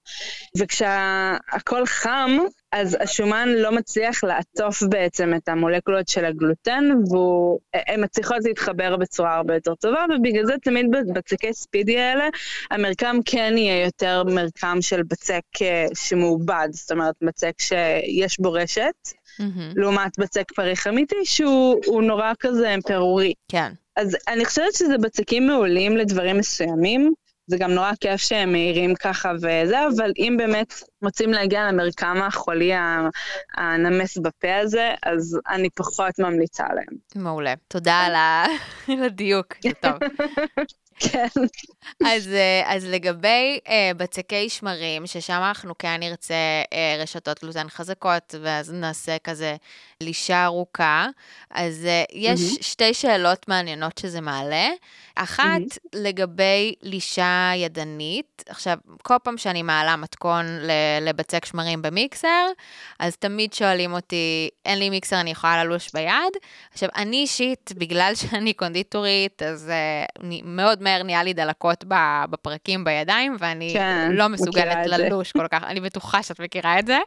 [0.57, 2.37] וכשהכול חם,
[2.71, 9.53] אז השומן לא מצליח לעטוף בעצם את המולקולות של הגלוטן, והן מצליחות להתחבר בצורה הרבה
[9.53, 12.27] יותר טובה, ובגלל זה תמיד בבצקי ספידי האלה,
[12.71, 18.93] המרקם כן יהיה יותר מרקם של בצק אה, שמעובד, זאת אומרת, בצק שיש בו רשת.
[19.39, 19.73] מהמם.
[19.75, 23.33] לעומת בצק פריך אמיתי, שהוא הוא נורא כזה פירורי.
[23.47, 23.71] כן.
[23.95, 27.13] אז אני חושבת שזה בצקים מעולים לדברים מסוימים,
[27.51, 32.71] זה גם נורא כיף שהם מהירים ככה וזה, אבל אם באמת רוצים להגיע למרקם החולי
[33.57, 36.95] הנמס בפה הזה, אז אני פחות ממליצה עליהם.
[37.15, 37.53] מעולה.
[37.67, 38.13] תודה על
[39.05, 39.93] הדיוק, זה טוב.
[40.99, 41.27] כן.
[42.05, 46.33] אז, אה, אז לגבי אה, בצקי שמרים, ששם אנחנו כן נרצה
[46.73, 49.55] אה, רשתות גלוטן חזקות, ואז נעשה כזה
[50.01, 51.07] לישה ארוכה,
[51.51, 52.61] אז אה, יש מהמם.
[52.61, 54.69] שתי שאלות מעניינות שזה מעלה.
[55.15, 55.67] אחת, מהמם.
[55.93, 58.43] לגבי לישה ידנית.
[58.49, 60.45] עכשיו, כל פעם שאני מעלה מתכון
[61.01, 62.47] לבצק שמרים במיקסר,
[62.99, 66.33] אז תמיד שואלים אותי, אין לי מיקסר, אני יכולה ללוש ביד?
[66.73, 71.83] עכשיו, אני אישית, בגלל שאני קונדיטורית, אז uh, מאוד מהר נהיה לי דלקות
[72.29, 74.77] בפרקים בידיים, ואני כן, לא מסוגלת.
[74.85, 76.97] ללוש כל כך, אני בטוחה שאת מכירה את זה.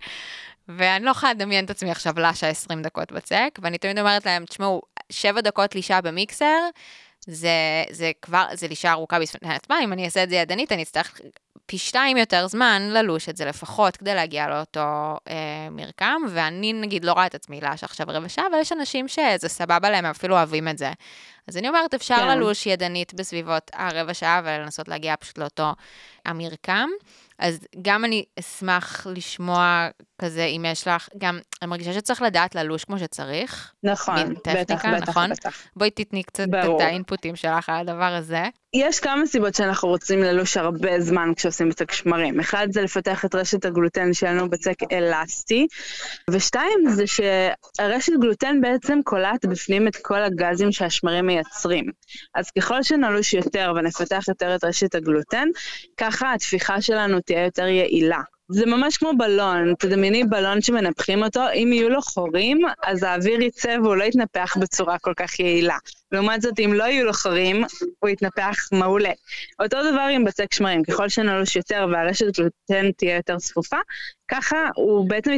[0.68, 4.44] ואני לא יכולה לדמיין את עצמי עכשיו לשה 20 דקות בצק, ואני תמיד אומרת להם,
[4.44, 6.60] תשמעו, 7 דקות לישה במיקסר,
[7.26, 10.82] זה, זה כבר, זה לישה ארוכה בפני עצמה, אם אני אעשה את זה ידנית, אני
[10.82, 11.20] אצטרך
[11.66, 17.04] פי שתיים יותר זמן ללוש את זה לפחות, כדי להגיע לאותו אה, מרקם, ואני נגיד
[17.04, 20.10] לא רואה את עצמי לש עכשיו רבע שעה, אבל יש אנשים שזה סבבה להם, הם
[20.10, 20.92] אפילו אוהבים את זה.
[21.48, 22.28] אז אני אומרת, אפשר כן.
[22.28, 25.72] ללוש ידנית בסביבות הרבע שעה, ולנסות להגיע פשוט לאותו
[26.24, 26.88] המרקם.
[27.38, 29.88] אז גם אני אשמח לשמוע
[30.22, 33.72] כזה, אם יש לך, גם, אני מרגישה שצריך לדעת ללוש כמו שצריך.
[33.82, 35.30] נכון, בטח, טכניקה, בטח, נכון?
[35.30, 35.62] בטח.
[35.76, 36.76] בואי תתני קצת ברור.
[36.76, 38.42] את האינפוטים שלך על הדבר הזה.
[38.74, 42.40] יש כמה סיבות שאנחנו רוצים ללוש הרבה זמן כשעושים בצק שמרים.
[42.40, 45.66] אחד זה לפתח את רשת הגלוטן שלנו בצק אלסטי,
[46.30, 51.90] ושתיים זה שהרשת גלוטן בעצם קולעת בפנים את כל הגזים שהשמרים מייצרים.
[52.34, 55.48] אז ככל שנלוש יותר ונפתח יותר את רשת הגלוטן,
[55.96, 58.20] ככה התפיחה שלנו תהיה יותר יעילה.
[58.48, 63.76] זה ממש כמו בלון, תדמייני בלון שמנפחים אותו, אם יהיו לו חורים, אז האוויר יצא
[63.82, 65.76] והוא לא יתנפח בצורה כל כך יעילה.
[66.12, 67.64] לעומת זאת, אם לא יהיו לו חורים,
[67.98, 69.10] הוא יתנפח מעולה.
[69.62, 73.76] אותו דבר עם בצק שמרים, ככל שנלוש יותר והרשת גלוטן תהיה יותר צפופה,
[74.28, 75.32] ככה הוא בעצם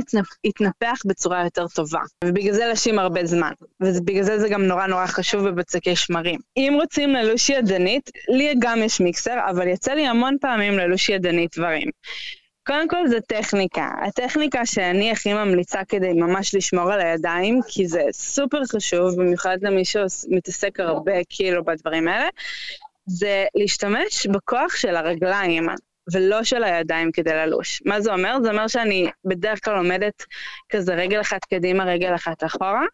[0.44, 2.00] יתנפח, בצורה יותר טובה.
[2.24, 3.52] ובגלל זה לשים הרבה זמן.
[3.80, 6.40] ובגלל זה זה גם נורא נורא חשוב בבצקי שמרים.
[6.56, 11.56] אם רוצים ללוש ידנית, לי גם יש מיקסר, אבל יצא לי המון פעמים ללוש ידנית
[11.58, 11.90] דברים.
[12.66, 13.90] קודם כל זה טכניקה.
[14.02, 19.84] הטכניקה שאני הכי ממליצה כדי ממש לשמור על הידיים, כי זה סופר חשוב, במיוחד למי
[19.84, 22.28] שמתעסק הרבה כאילו בדברים האלה,
[23.06, 25.66] זה להשתמש בכוח של הרגליים.
[26.12, 27.82] ולא של הידיים כדי ללוש.
[27.84, 28.36] מה זה אומר?
[28.42, 30.24] זה אומר שאני בדרך כלל עומדת
[30.68, 32.84] כזה רגל אחת קדימה, רגל אחת אחורה,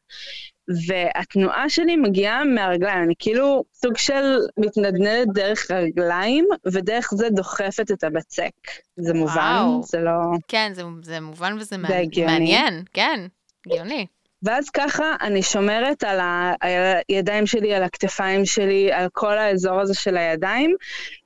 [0.86, 8.04] והתנועה שלי מגיעה מהרגליים, אני כאילו סוג של מתנדנדת דרך רגליים, ודרך זה דוחפת את
[8.04, 8.50] הבצק.
[8.96, 9.34] זה מובן?
[9.34, 9.82] וואו.
[9.82, 10.18] זה לא...
[10.48, 12.32] כן, זה, זה מובן וזה זה הגיוני.
[12.32, 13.26] מעניין, כן,
[13.66, 14.06] הגיוני.
[14.42, 16.20] ואז ככה אני שומרת על
[17.08, 20.74] הידיים שלי, על הכתפיים שלי, על כל האזור הזה של הידיים,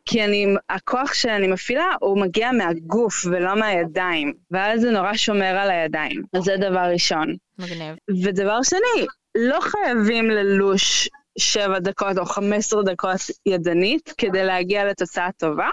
[0.05, 5.71] כי אני, הכוח שאני מפעילה הוא מגיע מהגוף ולא מהידיים, ואז זה נורא שומר על
[5.71, 6.23] הידיים.
[6.33, 7.37] אז זה דבר ראשון.
[7.59, 7.97] מגניב.
[8.25, 15.29] ודבר שני, לא חייבים ללוש שבע דקות או חמש עשרה דקות ידנית כדי להגיע לתוצאה
[15.37, 15.71] טובה.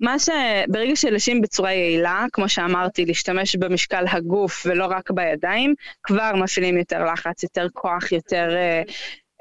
[0.00, 6.78] מה שברגע שלשים בצורה יעילה, כמו שאמרתי, להשתמש במשקל הגוף ולא רק בידיים, כבר מפעילים
[6.78, 8.82] יותר לחץ, יותר כוח, יותר אה,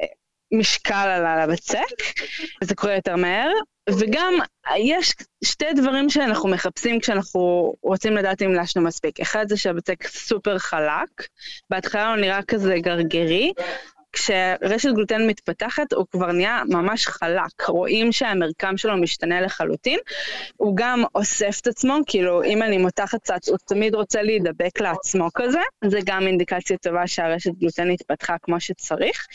[0.02, 0.06] אה,
[0.52, 1.96] משקל על הבצק,
[2.62, 3.50] וזה קורה יותר מהר.
[3.90, 4.34] וגם
[4.78, 9.20] יש שתי דברים שאנחנו מחפשים כשאנחנו רוצים לדעת אם לשנו מספיק.
[9.20, 11.28] אחד זה שהבצק סופר חלק,
[11.70, 13.54] בהתחלה הוא נראה כזה גרגרי,
[14.14, 20.00] כשרשת גלוטן מתפתחת הוא כבר נהיה ממש חלק, רואים שהמרקם שלו משתנה לחלוטין,
[20.58, 25.28] הוא גם אוסף את עצמו, כאילו אם אני מותחת קצת הוא תמיד רוצה להידבק לעצמו
[25.36, 29.28] כזה, זה גם אינדיקציה טובה שהרשת גלוטן התפתחה כמו שצריך,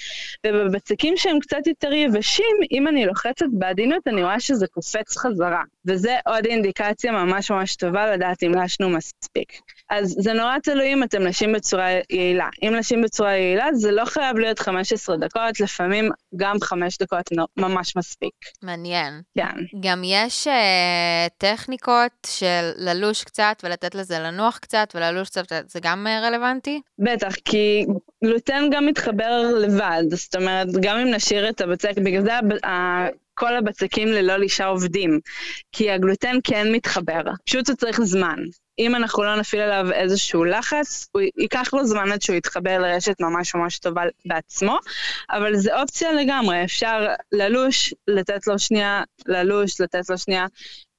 [0.46, 6.16] ובבצקים שהם קצת יותר יבשים, אם אני לוחצת בעדינות אני רואה שזה קופץ חזרה, וזה
[6.26, 9.52] עוד אינדיקציה ממש ממש טובה לדעת אם לשנו מספיק.
[9.90, 12.48] אז זה נורא תלוי אם אתם נשים בצורה יעילה.
[12.62, 17.96] אם נשים בצורה יעילה זה לא חייב להיות 15 דקות, לפעמים גם 5 דקות ממש
[17.96, 18.35] מספיק.
[18.62, 19.20] מעניין.
[19.38, 19.57] כן.
[19.81, 20.51] גם יש uh,
[21.38, 26.81] טכניקות של ללוש קצת ולתת לזה לנוח קצת וללוש קצת, זה גם uh, רלוונטי?
[26.98, 27.87] בטח, כי
[28.24, 32.33] גלוטן גם מתחבר לבד, זאת אומרת, גם אם נשאיר את הבצק, בגלל זה
[33.35, 35.20] כל הבצקים ללא לישה עובדים,
[35.72, 38.37] כי הגלוטן כן מתחבר, פשוט הוא צריך זמן.
[38.78, 43.20] אם אנחנו לא נפעיל עליו איזשהו לחץ, הוא ייקח לו זמן עד שהוא יתחבר לרשת
[43.20, 44.78] ממש ממש טובה בעצמו,
[45.30, 50.46] אבל זה אופציה לגמרי, אפשר ללוש, לתת לו שנייה, ללוש, לתת לו שנייה.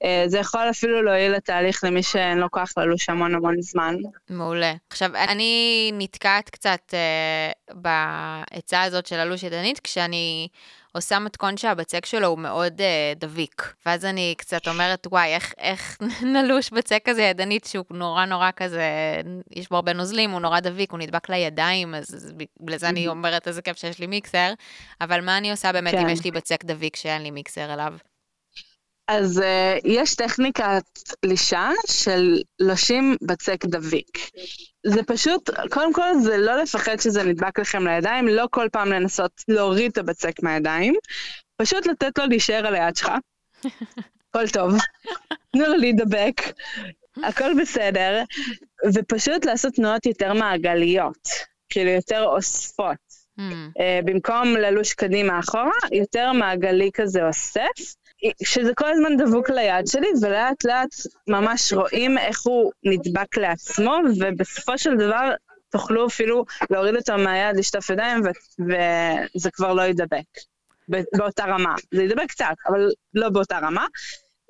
[0.03, 3.95] אה, זה יכול אפילו להועיל לתהליך למי שאין לו כוח ללוש המון המון זמן.
[4.29, 4.73] מעולה.
[4.89, 10.47] עכשיו, אני נתקעת קצת אה, בעצה הזאת של ללוש ידנית, כשאני...
[10.99, 13.73] עושה מתכון שהבצק שלו הוא מאוד אה, דביק.
[13.85, 15.97] ואז אני קצת אומרת, וואי, איך, איך
[16.33, 18.83] נלוש בצק כזה ידנית שהוא נורא נורא כזה,
[19.55, 23.47] יש בו הרבה נוזלים, הוא נורא דביק, הוא נדבק לידיים, אז בגלל זה אני אומרת
[23.47, 24.53] איזה כיף שיש לי מיקסר.
[25.01, 26.01] אבל מה אני עושה באמת כן.
[26.01, 27.93] אם יש לי בצק דביק שאין לי מיקסר אליו?
[29.11, 30.83] אז uh, יש טכניקת
[31.25, 34.17] לישה של לושים בצק דביק.
[34.85, 39.31] זה פשוט, קודם כל זה לא לפחד שזה נדבק לכם לידיים, לא כל פעם לנסות
[39.47, 40.95] להוריד את הבצק מהידיים,
[41.57, 43.11] פשוט לתת לו להישאר על היד שלך.
[44.29, 44.73] הכל טוב.
[45.53, 46.41] תנו לו להידבק,
[47.23, 48.23] הכל בסדר,
[48.93, 51.29] ופשוט לעשות תנועות יותר מעגליות,
[51.69, 52.97] כאילו יותר אוספות.
[53.39, 53.41] Mm.
[53.41, 57.95] Uh, במקום ללוש קדימה אחורה, יותר מעגלי כזה אוסף.
[58.43, 60.89] שזה כל הזמן דבוק ליד שלי, ולאט לאט
[61.27, 65.29] ממש רואים איך הוא נדבק לעצמו, ובסופו של דבר
[65.69, 68.63] תוכלו אפילו להוריד אותו מהיד, לשטוף ידיים, ו-
[69.35, 70.25] וזה כבר לא יידבק
[70.89, 71.75] באותה רמה.
[71.91, 73.85] זה יידבק קצת, אבל לא באותה רמה.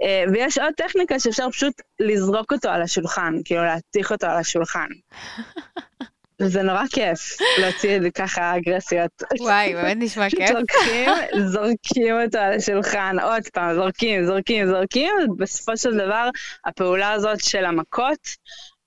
[0.03, 4.87] אה, ויש עוד טכניקה שאפשר פשוט לזרוק אותו על השולחן, כאילו להתיך אותו על השולחן.
[6.41, 9.23] וזה נורא כיף להוציא את זה ככה אגרסיות.
[9.39, 10.49] וואי, באמת נשמע כיף.
[10.49, 11.09] זורקים,
[11.47, 16.29] זורקים אותו על השולחן, עוד פעם, זורקים, זורקים, זורקים, ובסופו של דבר
[16.65, 18.27] הפעולה הזאת של המכות,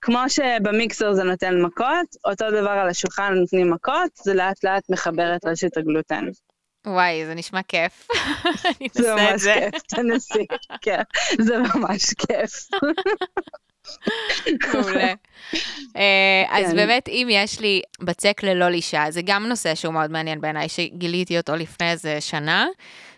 [0.01, 5.37] כמו שבמיקסר זה נותן מכות, אותו דבר על השולחן נותנים מכות, זה לאט לאט מחבר
[5.37, 6.25] את רשת הגלוטן.
[6.87, 8.09] וואי, זה נשמע כיף.
[8.81, 9.55] אני אנסה את זה.
[9.55, 10.47] זה ממש כיף, תנסי,
[10.83, 11.03] כן,
[11.41, 12.69] זה ממש כיף.
[14.75, 15.15] מעולה.
[15.97, 16.77] אה, אז כן.
[16.77, 21.39] באמת, אם יש לי בצק ללא לישה, זה גם נושא שהוא מאוד מעניין בעיניי, שגיליתי
[21.39, 22.67] אותו לפני איזה שנה,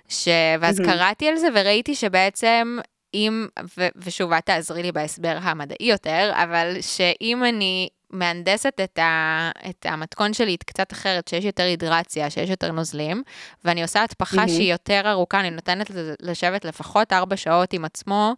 [0.08, 0.28] ש...
[0.60, 2.78] ואז קראתי על זה וראיתי שבעצם
[3.14, 3.46] אם,
[3.78, 9.86] ו- ושוב, את תעזרי לי בהסבר המדעי יותר, אבל שאם אני מהנדסת את, ה, את
[9.88, 13.22] המתכון שלי קצת אחרת, שיש יותר הידרציה, שיש יותר נוזלים,
[13.64, 14.48] ואני עושה התפחה mm-hmm.
[14.48, 18.34] שהיא יותר ארוכה, אני נותנת לשבת לפחות ארבע שעות עם עצמו,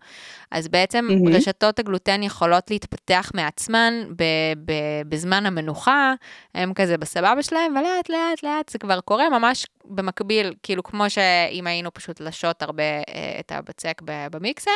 [0.51, 1.37] אז בעצם mm-hmm.
[1.37, 4.23] רשתות הגלוטן יכולות להתפתח מעצמן ב,
[4.65, 4.73] ב,
[5.09, 6.15] בזמן המנוחה,
[6.55, 11.67] הם כזה בסבבה שלהם, ולאט לאט לאט זה כבר קורה ממש במקביל, כאילו כמו שאם
[11.67, 14.71] היינו פשוט לשות הרבה אה, את הבצק במיקסר,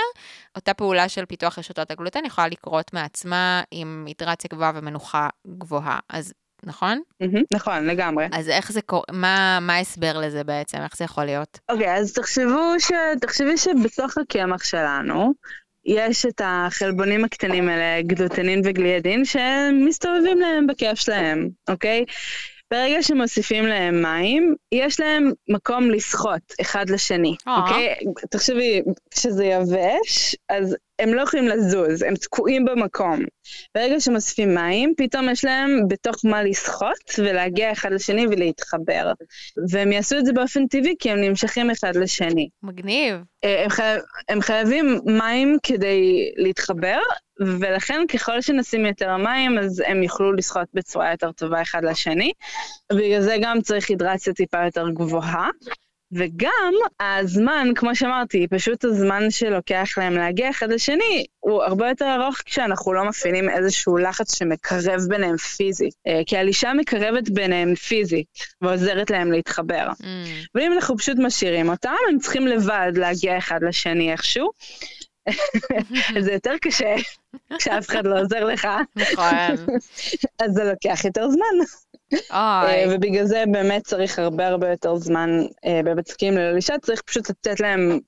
[0.57, 4.90] אותה פעולה של פיתוח רשתות הגלוטן יכולה לקרות מעצמה עם הידרציה גבוהה ומנוחה
[5.59, 5.99] גבוהה.
[6.09, 6.33] אז
[6.65, 7.03] נכון?
[7.23, 8.27] Mm-hmm, נכון, לגמרי.
[8.33, 10.79] אז איך זה קורה, מה, מה ההסבר לזה בעצם?
[10.79, 11.59] איך זה יכול להיות?
[11.69, 12.93] אוקיי, okay, אז תחשבו, ש...
[13.21, 15.33] תחשבי שבתוך הקמח שלנו,
[15.85, 22.05] יש את החלבונים הקטנים האלה, גלוטנין וגליאדין, שמסתובבים להם בכיף שלהם, אוקיי?
[22.71, 27.95] ברגע שמוסיפים להם מים, יש להם מקום לסחוט אחד לשני, אוקיי?
[28.31, 33.21] תחשבי, כשזה יבש, אז הם לא יכולים לזוז, הם תקועים במקום.
[33.75, 39.13] ברגע שמוסיפים מים, פתאום יש להם בתוך מה לסחוט ולהגיע אחד לשני ולהתחבר.
[39.71, 42.49] והם יעשו את זה באופן טבעי כי הם נמשכים אחד לשני.
[42.63, 43.17] מגניב.
[43.45, 43.97] אה, הם, חי...
[44.29, 46.99] הם חייבים מים כדי להתחבר,
[47.41, 52.33] ולכן ככל שנשים יותר מים, אז הם יוכלו לסחוט בצורה יותר טובה אחד לשני.
[52.93, 55.49] בגלל זה גם צריך הידרציה טיפה יותר גבוהה.
[56.13, 62.37] וגם הזמן, כמו שאמרתי, פשוט הזמן שלוקח להם להגיע אחד לשני, הוא הרבה יותר ארוך
[62.45, 65.95] כשאנחנו לא מפעילים איזשהו לחץ שמקרב ביניהם פיזית.
[66.07, 68.27] אה, כי הלישה מקרבת ביניהם פיזית,
[68.61, 69.89] ועוזרת להם להתחבר.
[70.01, 70.05] Mm.
[70.55, 74.51] ואם אנחנו פשוט משאירים אותם, הם צריכים לבד להגיע אחד לשני איכשהו.
[76.25, 76.95] זה יותר קשה
[77.59, 78.69] כשאף אחד לא עוזר לך.
[78.97, 79.77] נכון.
[80.43, 81.67] אז זה לוקח יותר זמן.
[82.33, 85.31] אה, ובגלל זה באמת צריך הרבה הרבה יותר זמן
[85.65, 87.99] אה, בבצקים ללא אישה, צריך פשוט לתת להם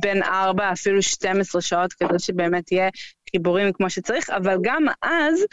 [0.00, 2.88] בין 4 אפילו 12 שעות כדי שבאמת יהיה
[3.30, 5.44] חיבורים כמו שצריך, אבל גם אז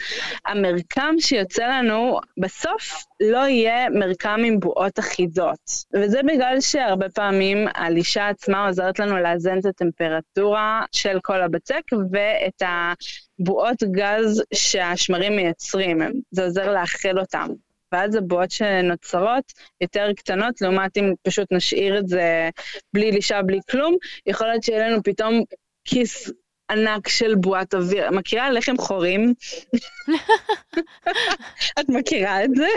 [0.46, 5.60] המרקם שיוצא לנו בסוף לא יהיה מרקם עם בועות אחידות.
[5.94, 11.82] וזה בגלל שהרבה פעמים הלישה עצמה עוזרת לנו לאזן את הטמפרטורה של כל הבצק
[12.12, 15.98] ואת הבועות גז שהשמרים מייצרים,
[16.30, 17.46] זה עוזר לאכל אותם.
[17.92, 22.50] ואז הבועות שנוצרות יותר קטנות, לעומת אם פשוט נשאיר את זה
[22.94, 25.42] בלי לישה, בלי כלום, יכול להיות שיהיה לנו פתאום
[25.84, 26.30] כיס
[26.70, 28.10] ענק של בועת אוויר.
[28.10, 29.34] מכירה לחם חורים?
[31.80, 32.68] את מכירה את זה?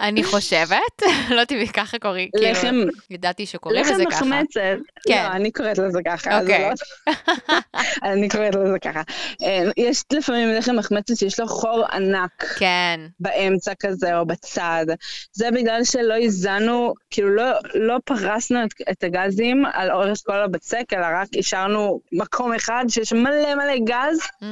[0.00, 4.02] אני חושבת, לא טבעי ככה קוראים, כאילו, ידעתי שקוראים לזה ככה.
[4.02, 4.78] לחם מחמצת.
[5.08, 5.26] כן.
[5.28, 6.40] לא, אני קוראת לזה ככה.
[6.40, 6.70] אוקיי.
[8.02, 9.02] אני קוראת לזה ככה.
[9.42, 12.44] אה, יש לפעמים לחם מחמצת שיש לו חור ענק.
[12.58, 13.00] כן.
[13.20, 14.86] באמצע כזה או בצד.
[15.32, 18.58] זה בגלל שלא איזנו, כאילו לא, לא פרסנו
[18.90, 24.18] את הגזים על אורך כל הבצק, אלא רק השארנו מקום אחד שיש מלא מלא גז,
[24.18, 24.46] mm.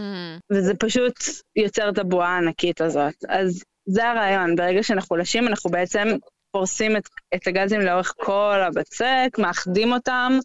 [0.51, 1.15] וזה פשוט
[1.57, 3.15] יוצר את הבועה הענקית הזאת.
[3.29, 6.09] אז זה הרעיון, ברגע שאנחנו חולשים, אנחנו בעצם
[6.53, 10.39] פורסים את, את הגזים לאורך כל הבצק, מאחדים אותם,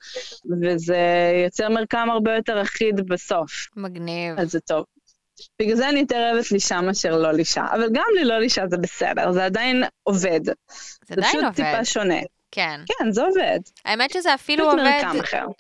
[0.62, 3.52] וזה יוצר מרקם הרבה יותר אחיד בסוף.
[3.76, 4.40] מגניב.
[4.40, 4.86] אז זה טוב.
[5.62, 9.32] בגלל זה אני יותר אוהבת לישה מאשר לא לישה, אבל גם ללא לישה זה בסדר,
[9.32, 10.46] זה עדיין עובד.
[10.46, 10.54] זה,
[11.10, 11.46] עדיין עובד.
[11.46, 12.20] זה פשוט טיפה שונה.
[12.52, 12.82] כן.
[12.86, 13.60] כן, זה עובד.
[13.86, 15.04] האמת שזה אפילו עובד,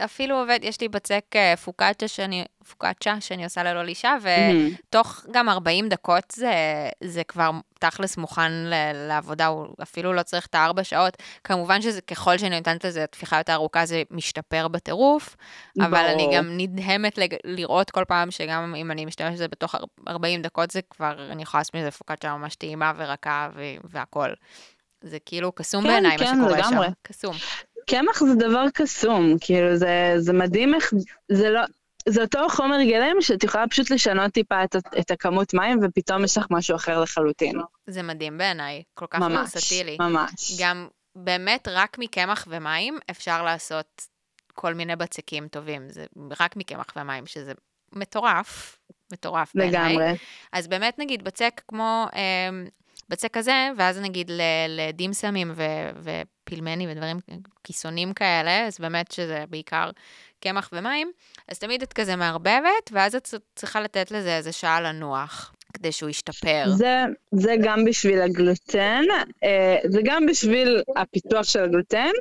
[0.05, 5.49] אפילו עובד, יש לי בצק אה, פוקאצ'ה שאני, פוקאצ'ה שאני עושה ללא לישה, ותוך גם
[5.49, 6.53] 40 דקות זה,
[7.03, 8.51] זה כבר תכלס מוכן
[9.07, 11.17] לעבודה, הוא אפילו לא צריך את הארבע שעות.
[11.43, 15.35] כמובן שזה ככל שאני נותנת לזה תפיחה יותר ארוכה, זה משתפר בטירוף,
[15.79, 17.35] אבל אני גם נדהמת לג...
[17.43, 19.75] לראות כל פעם שגם אם אני משתמשת בזה בתוך
[20.07, 23.49] 40 דקות, זה כבר, אני יכולה לעשות מזה פוקאצ'ה ממש טעימה ורכה
[23.83, 24.33] והכול.
[25.01, 26.87] זה כאילו קסום כן, בעיניי, כן, מה שקורה לגמרי.
[26.87, 26.93] שם.
[27.01, 27.35] קסום.
[27.89, 30.93] קמח זה דבר קסום, כאילו זה, זה מדהים איך,
[31.31, 31.61] זה לא,
[32.09, 36.37] זה אותו חומר גלם שאת יכולה פשוט לשנות טיפה את, את הכמות מים ופתאום יש
[36.37, 37.59] לך משהו אחר לחלוטין.
[37.87, 39.73] זה מדהים בעיניי, כל כך ממש.
[39.99, 40.61] ממש.
[40.61, 44.01] גם באמת רק מקמח ומים אפשר לעשות
[44.53, 46.05] כל מיני בצקים טובים, זה
[46.39, 47.53] רק מקמח ומים, שזה
[47.93, 48.79] מטורף,
[49.13, 49.93] מטורף בעיניי.
[49.93, 50.17] לגמרי.
[50.53, 52.05] אז באמת נגיד בצק כמו...
[52.15, 52.49] אה,
[53.09, 54.31] בצק כזה, ואז נגיד
[54.67, 55.91] לדימסמים ו-
[56.43, 57.17] ופילמני ודברים,
[57.63, 59.91] כיסונים כאלה, אז באמת שזה בעיקר
[60.39, 61.11] קמח ומים,
[61.47, 65.53] אז תמיד את כזה מערבבת, ואז את צריכה לתת לזה איזה שעה לנוח.
[65.73, 66.63] כדי שהוא ישתפר.
[66.75, 69.03] זה, זה גם בשביל הגלוטן,
[69.43, 72.11] אה, זה גם בשביל הפיתוח של הגלוטן,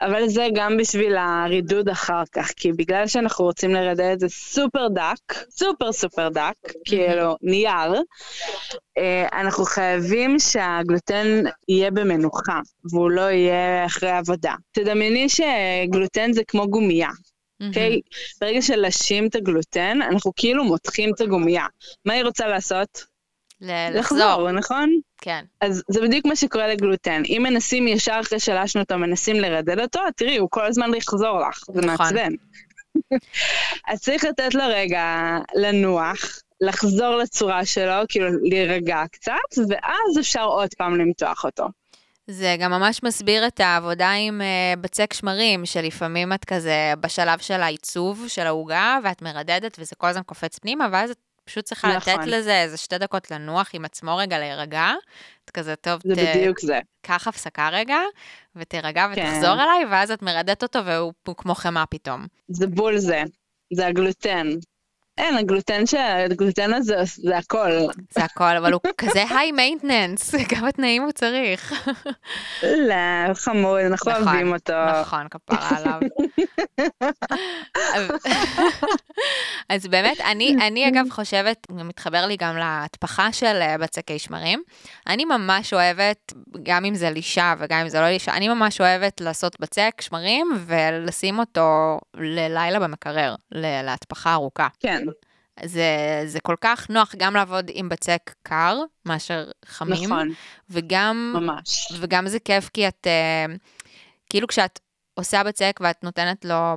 [0.00, 4.88] אבל זה גם בשביל הרידוד אחר כך, כי בגלל שאנחנו רוצים לרדד את זה סופר
[4.88, 8.02] דק, סופר סופר דק, כאילו נייר,
[8.98, 12.60] אה, אנחנו חייבים שהגלוטן יהיה במנוחה,
[12.92, 14.54] והוא לא יהיה אחרי עבודה.
[14.72, 17.10] תדמייני שגלוטן זה כמו גומייה.
[17.68, 18.00] אוקיי?
[18.40, 21.66] ברגע שלשים את הגלוטן, אנחנו כאילו מותחים את הגומייה.
[22.04, 23.04] מה היא רוצה לעשות?
[23.60, 24.52] לחזור.
[24.52, 25.00] נכון?
[25.20, 25.44] כן.
[25.60, 27.22] אז זה בדיוק מה שקורה לגלוטן.
[27.28, 31.64] אם מנסים ישר אחרי שלשנו אותו, מנסים לרדד אותו, תראי, הוא כל הזמן יחזור לך,
[31.72, 32.06] זה נכון.
[32.06, 32.32] מעצבן.
[33.88, 36.18] אז צריך לתת לו רגע לנוח,
[36.60, 41.66] לחזור לצורה שלו, כאילו להירגע קצת, ואז אפשר עוד פעם למתוח אותו.
[42.30, 47.60] זה גם ממש מסביר את העבודה עם uh, בצק שמרים, שלפעמים את כזה בשלב של
[47.60, 52.12] העיצוב של העוגה, ואת מרדדת וזה כל הזמן קופץ פנימה, ואז את פשוט צריכה נכון.
[52.12, 54.92] לתת לזה איזה שתי דקות לנוח עם עצמו רגע להירגע.
[55.44, 56.18] את כזה, טוב, זה ת...
[56.18, 56.78] בדיוק זה.
[57.02, 57.98] קח הפסקה רגע,
[58.56, 59.22] ותירגע כן.
[59.22, 62.26] ותחזור אליי, ואז את מרדדת אותו והוא הוא כמו חמאה פתאום.
[62.48, 63.22] זה בול זה.
[63.72, 64.48] זה הגלוטן.
[65.20, 65.94] אין, הגלוטן ש...
[66.30, 67.70] הגלוטן הזה זה הכל.
[68.10, 71.90] זה הכל, אבל הוא כזה היי מיינטננס, כמה תנאים הוא צריך.
[72.62, 74.72] לא, חמוד, אנחנו נכון, אוהבים אותו.
[75.00, 76.00] נכון, כפרה עליו.
[79.68, 84.62] אז באמת, אני, אני אגב חושבת, זה מתחבר לי גם להטפחה של אה, בצקי שמרים.
[85.06, 89.20] אני ממש אוהבת, גם אם זה לישה וגם אם זה לא לישה, אני ממש אוהבת
[89.20, 94.68] לעשות בצק שמרים ולשים אותו ללילה במקרר, להטפחה ארוכה.
[94.80, 95.04] כן,
[95.64, 100.28] זה, זה כל כך נוח גם לעבוד עם בצק קר, מאשר חמים, נכון,
[100.70, 101.92] וגם ממש.
[102.00, 103.58] וגם זה כיף כי את, uh,
[104.30, 104.80] כאילו כשאת
[105.14, 106.76] עושה בצק ואת נותנת לו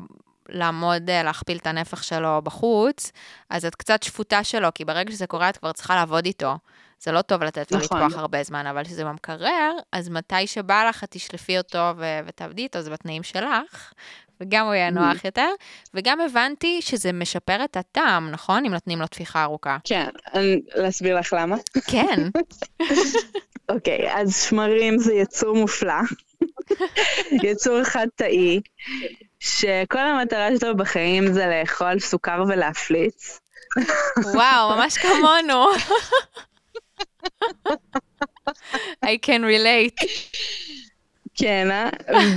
[0.49, 3.11] לעמוד, uh, להכפיל את הנפח שלו בחוץ,
[3.49, 6.57] אז את קצת שפוטה שלו, כי ברגע שזה קורה את כבר צריכה לעבוד איתו.
[7.03, 8.01] זה לא טוב לתת לו נכון.
[8.01, 12.61] לטפוח הרבה זמן, אבל כשזה במקרר, אז מתי שבא לך את תשלפי אותו ו- ותעבדי
[12.61, 13.93] איתו, זה בתנאים שלך,
[14.41, 14.91] וגם הוא יהיה Mm.
[14.91, 15.49] נוח יותר.
[15.93, 18.65] וגם הבנתי שזה משפר את הטעם, נכון?
[18.65, 19.77] אם נותנים לו טפיחה ארוכה.
[19.83, 21.55] כן, אני- להסביר לך למה?
[21.87, 22.29] כן,
[23.69, 25.93] אוקיי, אז שמרים זה יצור מופלא.
[27.43, 28.59] יצור חד תאי,
[29.39, 33.39] שכל המטרה שלו בחיים זה לאכול סוכר ולהפליץ.
[34.33, 35.65] וואו, ממש כמונו.
[39.05, 40.07] I can relate.
[41.35, 41.89] כן, אה?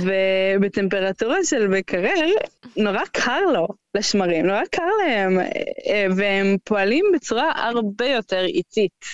[0.03, 2.29] ובטמפרטורה של מקרר,
[2.77, 9.05] נורא קר לו, לשמרים, נורא קר להם, אה, והם פועלים בצורה הרבה יותר איטית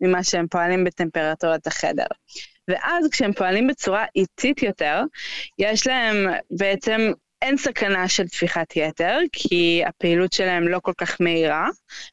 [0.00, 2.06] ממה שהם פועלים בטמפרטורת החדר.
[2.68, 5.02] ואז כשהם פועלים בצורה איטית יותר,
[5.58, 6.16] יש להם
[6.50, 7.12] בעצם,
[7.42, 11.68] אין סכנה של טפיחת יתר, כי הפעילות שלהם לא כל כך מהירה,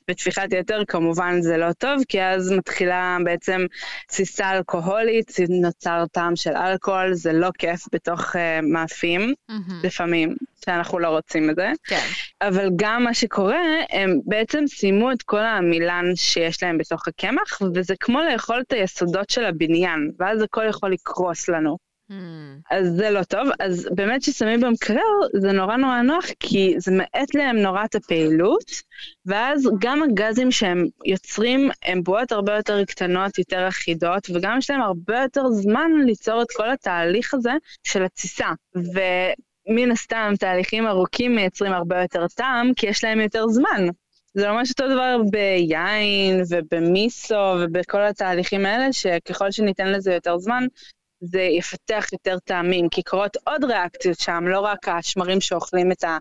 [0.09, 3.65] וטפיחת יתר כמובן זה לא טוב, כי אז מתחילה בעצם
[4.07, 9.81] תסיסה אלכוהולית, נוצר טעם של אלכוהול, זה לא כיף בתוך uh, מאפים, מהמם.
[9.83, 11.71] לפעמים, שאנחנו לא רוצים את זה.
[11.83, 12.05] כן.
[12.41, 17.93] אבל גם מה שקורה, הם בעצם סיימו את כל העמילן שיש להם בתוך הקמח, וזה
[17.99, 21.84] כמו לאכול את היסודות של הבניין, ואז הכל יכול לקרוס לנו.
[22.11, 22.61] Hmm.
[22.71, 23.47] אז זה לא טוב.
[23.59, 25.01] אז באמת כששמים במקרר,
[25.33, 28.71] זה נורא נורא נוח, כי זה מאט להם נורא את הפעילות,
[29.25, 34.81] ואז גם הגזים שהם יוצרים הם בועות הרבה יותר קטנות, יותר אחידות, וגם יש להם
[34.81, 37.53] הרבה יותר זמן ליצור את כל התהליך הזה
[37.83, 38.47] של התסיסה.
[38.75, 43.87] ומן הסתם, תהליכים ארוכים מייצרים הרבה יותר טעם, כי יש להם יותר זמן.
[44.33, 50.65] זה ממש אותו דבר ביין ובמיסו ובכל התהליכים האלה, שככל שניתן לזה יותר זמן,
[51.25, 56.17] זה יפתח יותר טעמים, כי קורות עוד ריאקציות שם, לא רק השמרים שאוכלים את, ה,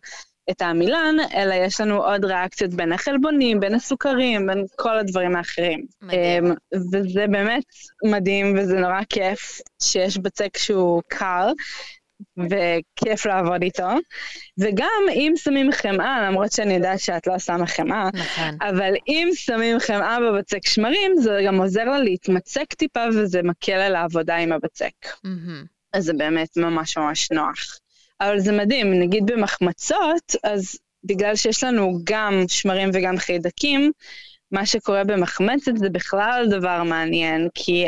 [0.50, 5.86] את העמילן, אלא יש לנו עוד ריאקציות בין החלבונים, בין הסוכרים, בין כל הדברים האחרים.
[6.02, 6.46] מדהים.
[6.46, 6.55] אמ,
[6.92, 7.62] וזה באמת
[8.05, 11.52] מדהים וזה נורא כיף שיש בצק שהוא קר.
[12.38, 13.88] וכיף לעבוד איתו,
[14.58, 18.58] וגם אם שמים חמאה, למרות שאני יודעת שאת לא שמה חמאה, נכון.
[18.60, 23.94] אבל אם שמים חמאה בבצק שמרים, זה גם עוזר לה להתמצק טיפה וזה מקל על
[23.94, 24.92] העבודה עם הבצק.
[25.24, 25.64] מהמם.
[25.92, 27.78] אז זה באמת ממש ממש נוח.
[28.20, 33.92] אבל זה מדהים, נגיד במחמצות, אז בגלל שיש לנו גם שמרים וגם חיידקים,
[34.52, 37.86] מה שקורה במחמצת זה בכלל דבר מעניין, כי.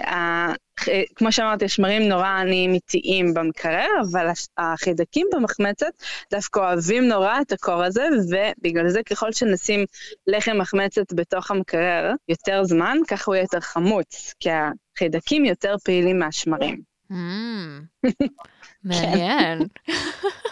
[1.16, 4.26] כמו שאמרתי, השמרים נורא נהיים איטיים במקרר, אבל
[4.58, 5.92] החיידקים במחמצת
[6.30, 9.84] דווקא אוהבים נורא את הקור הזה, ובגלל זה ככל שנשים
[10.26, 16.18] לחם מחמצת בתוך המקרר יותר זמן, ככה הוא יהיה יותר חמוץ, כי החיידקים יותר פעילים
[16.18, 16.80] מהשמרים.
[17.10, 18.04] Hmm.
[18.84, 19.58] מעניין.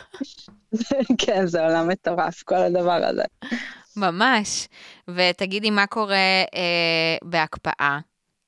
[1.18, 3.22] כן, זה עולם מטורף, כל הדבר הזה.
[3.96, 4.68] ממש.
[5.08, 6.16] ותגידי, מה קורה
[6.54, 7.98] אה, בהקפאה?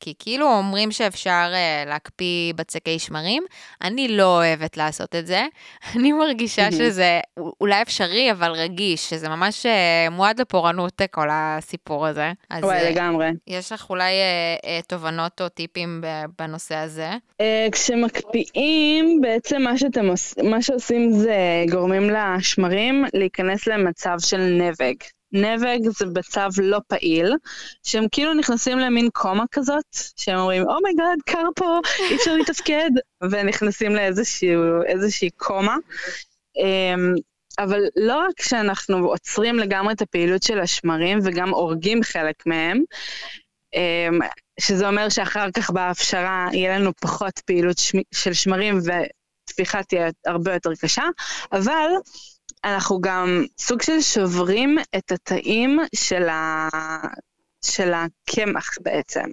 [0.01, 3.43] כי כאילו אומרים שאפשר uh, להקפיא בצקי שמרים,
[3.83, 5.47] אני לא אוהבת לעשות את זה.
[5.97, 7.21] אני מרגישה שזה
[7.61, 12.33] אולי אפשרי, אבל רגיש, שזה ממש uh, מועד לפורענות, כל הסיפור הזה.
[12.51, 13.31] אז, וואי, uh, לגמרי.
[13.47, 16.05] יש לך אולי uh, uh, תובנות או טיפים
[16.39, 17.11] בנושא הזה?
[17.43, 20.07] Uh, כשמקפיאים, בעצם מה, שאתם,
[20.51, 24.95] מה שעושים זה גורמים לשמרים להיכנס למצב של נבג.
[25.33, 27.35] נבג זה בצו לא פעיל,
[27.83, 29.85] שהם כאילו נכנסים למין קומה כזאת,
[30.17, 32.91] שהם אומרים, oh my god, oh קר פה, אי אפשר לתפקד,
[33.31, 35.77] ונכנסים לאיזושהי קומה.
[36.57, 37.15] אמ,
[37.59, 42.83] אבל לא רק שאנחנו עוצרים לגמרי את הפעילות של השמרים וגם הורגים חלק מהם,
[43.75, 44.19] אמ,
[44.61, 47.77] שזה אומר שאחר כך בהפשרה יהיה לנו פחות פעילות
[48.15, 51.05] של שמרים ותפיחה תהיה הרבה יותר קשה,
[51.53, 51.89] אבל
[52.65, 56.69] אנחנו גם סוג של שוברים את התאים של, ה...
[57.65, 59.29] של הקמח בעצם.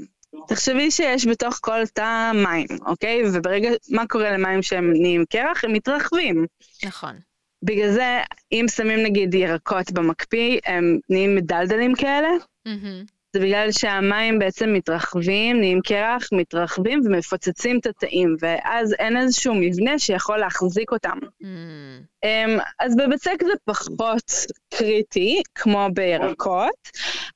[0.47, 3.21] תחשבי שיש בתוך כל תא מים, אוקיי?
[3.33, 5.63] וברגע, מה קורה למים שהם נהיים קרח?
[5.63, 6.45] הם מתרחבים.
[6.85, 7.15] נכון.
[7.63, 8.19] בגלל זה,
[8.51, 12.29] אם שמים נגיד ירקות במקפיא, הם נהיים מדלדלים כאלה.
[12.67, 13.12] Mm-hmm.
[13.33, 19.99] זה בגלל שהמים בעצם מתרחבים, נהיים קרח, מתרחבים ומפוצצים את התאים, ואז אין איזשהו מבנה
[19.99, 21.17] שיכול להחזיק אותם.
[21.21, 21.45] Mm.
[22.23, 24.31] אמ, אז בבצק זה פחות
[24.73, 26.89] קריטי, כמו בירקות,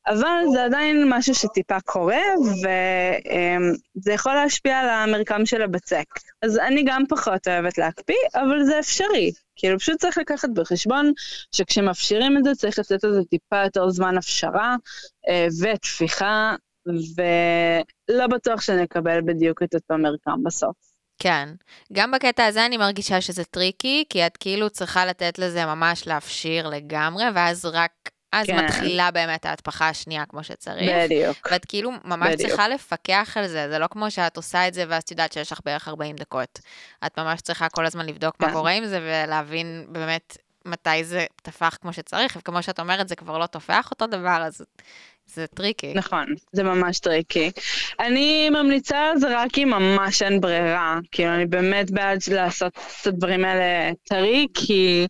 [0.08, 6.06] אבל זה עדיין משהו שטיפה קורה, וזה יכול להשפיע על המרקם של הבצק.
[6.42, 9.32] אז אני גם פחות אוהבת להקפיא, אבל זה אפשרי.
[9.58, 11.12] כאילו פשוט צריך לקחת בחשבון
[11.52, 14.76] שכשמפשירים את זה צריך לתת לזה טיפה יותר זמן הפשרה
[15.30, 16.56] אה, ותפיחה,
[16.88, 20.76] ולא בטוח שנקבל בדיוק את אותו מרקם בסוף.
[21.20, 21.50] כן,
[21.94, 26.70] גם בקטע הזה אני מרגישה שזה טריקי, כי את כאילו צריכה לתת לזה ממש להפשיר
[26.70, 27.92] לגמרי, ואז רק
[28.32, 28.66] אז כן.
[28.66, 30.92] מתחילה באמת ההתפחה השנייה כמו שצריך.
[31.06, 31.48] בדיוק.
[31.52, 32.50] ואת כאילו ממש בדיוק.
[32.50, 35.52] צריכה לפקח על זה, זה לא כמו שאת עושה את זה ואז את יודעת שיש
[35.52, 36.60] לך בערך 40 דקות.
[37.06, 38.46] את ממש צריכה כל הזמן לבדוק כן.
[38.46, 43.16] מה קורה עם זה ולהבין באמת מתי זה תפח כמו שצריך, וכמו שאת אומרת, זה
[43.16, 44.62] כבר לא תופח אותו דבר, אז
[45.34, 45.94] זה טריקי.
[45.96, 47.52] נכון, זה ממש טריקי.
[48.00, 51.00] אני ממליצה על זה רק אם ממש אין ברירה.
[51.12, 55.08] כאילו, אני באמת בעד לעשות את הדברים האלה טרי, כי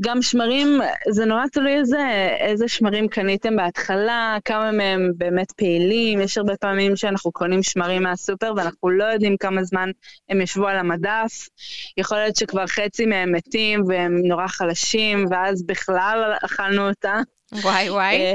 [0.00, 1.98] גם שמרים, זה נורא תלוי איזה,
[2.40, 6.20] איזה שמרים קניתם בהתחלה, כמה מהם באמת פעילים.
[6.20, 9.90] יש הרבה פעמים שאנחנו קונים שמרים מהסופר ואנחנו לא יודעים כמה זמן
[10.28, 11.48] הם ישבו על המדף.
[11.96, 17.20] יכול להיות שכבר חצי מהם מתים והם נורא חלשים, ואז בכלל אכלנו אותה.
[17.52, 18.16] וואי וואי.
[18.16, 18.34] אה,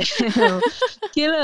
[1.13, 1.37] כאילו,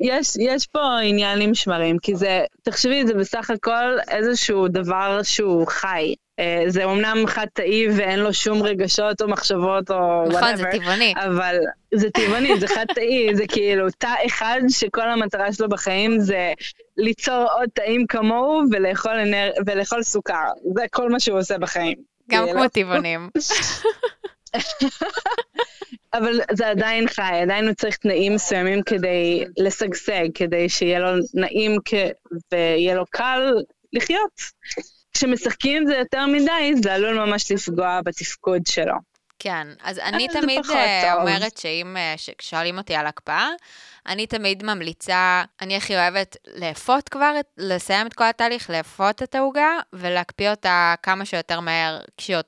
[0.00, 5.66] יש, יש פה עניין עם שמרים, כי זה, תחשבי, זה בסך הכל איזשהו דבר שהוא
[5.66, 6.14] חי.
[6.38, 10.38] אה, זה אמנם חד-תאי ואין לו שום רגשות או מחשבות או וואטאבר.
[10.38, 11.14] נכון, זה טבעוני.
[11.16, 11.56] אבל
[11.94, 16.52] זה טבעוני, זה חד-תאי, זה כאילו תא אחד שכל המטרה שלו בחיים זה
[16.96, 19.50] ליצור עוד תאים כמוהו ולאכול, אנר...
[19.66, 20.48] ולאכול סוכר.
[20.74, 21.96] זה כל מה שהוא עושה בחיים.
[22.30, 22.58] גם כאילו.
[22.58, 23.30] כמו טבעונים.
[26.14, 31.76] אבל זה עדיין חי, עדיין הוא צריך תנאים מסוימים כדי לשגשג, כדי שיהיה לו נעים
[31.84, 31.94] כ...
[32.52, 33.52] ויהיה לו קל
[33.92, 34.30] לחיות.
[35.14, 38.94] כשמשחקים עם זה יותר מדי, זה עלול ממש לפגוע בתפקוד שלו.
[39.38, 43.48] כן, אז אני תמיד אה, אומרת שאם, אה, כששואלים אותי על הקפאה,
[44.06, 49.70] אני תמיד ממליצה, אני הכי אוהבת לאפות כבר, לסיים את כל התהליך, לאפות את העוגה
[49.92, 52.44] ולהקפיא אותה כמה שיותר מהר כשהיא עוד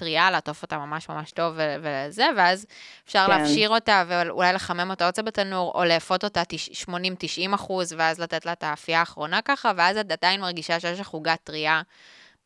[0.00, 2.66] טריה, לעטוף אותה ממש ממש טוב וזה, ואז
[3.06, 3.38] אפשר כן.
[3.38, 6.42] להפשיר אותה ואולי לחמם אותה עוד קצת בתנור, או לאפות אותה
[6.84, 11.08] 80-90 אחוז, ואז לתת לה את האפייה האחרונה ככה, ואז את עדיין מרגישה שיש לך
[11.08, 11.82] עוגה טריה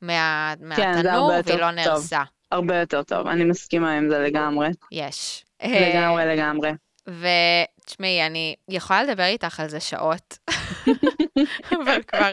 [0.02, 2.22] מה, כן, מהתנור, והיא לא נהרסה.
[2.52, 4.68] הרבה יותר טוב, אני מסכימה עם זה לגמרי.
[4.92, 5.44] יש.
[5.64, 6.70] לגמרי, לגמרי.
[7.06, 10.38] ותשמעי, אני יכולה לדבר איתך על זה שעות,
[11.72, 12.32] אבל כבר,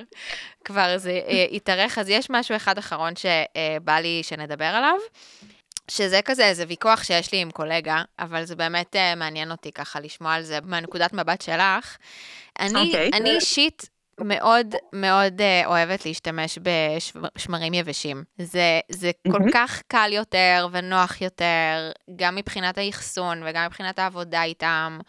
[0.65, 4.97] כבר זה אה, יתארך, אז יש משהו אחד אחרון שבא לי שנדבר עליו.
[5.87, 9.99] שזה כזה איזה ויכוח שיש לי עם קולגה, אבל זה באמת uh, מעניין אותי ככה
[9.99, 11.97] לשמוע על זה מהנקודת מבט שלך.
[12.59, 12.85] אני, okay.
[12.85, 13.09] אוקיי.
[13.13, 13.89] אני אישית
[14.19, 18.23] מאוד מאוד אוהבת להשתמש בשמרים יבשים.
[18.37, 19.31] זה, זה mm-hmm.
[19.31, 24.99] כל כך קל יותר ונוח יותר, גם מבחינת האחסון וגם מבחינת העבודה איתם.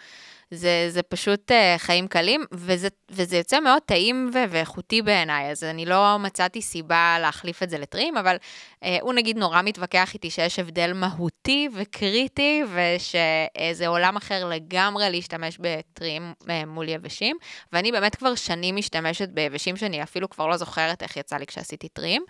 [0.55, 5.65] זה, זה פשוט uh, חיים קלים, וזה, וזה יוצא מאוד טעים ו- ואיכותי בעיניי, אז
[5.65, 10.31] אני לא מצאתי סיבה להחליף את זה לטריים, אבל uh, הוא נגיד נורא מתווכח איתי
[10.31, 17.37] שיש הבדל מהותי וקריטי, ושזה עולם אחר לגמרי להשתמש בטריים uh, מול יבשים,
[17.73, 21.89] ואני באמת כבר שנים משתמשת ביבשים שאני אפילו כבר לא זוכרת איך יצא לי כשעשיתי
[21.89, 22.25] טריים,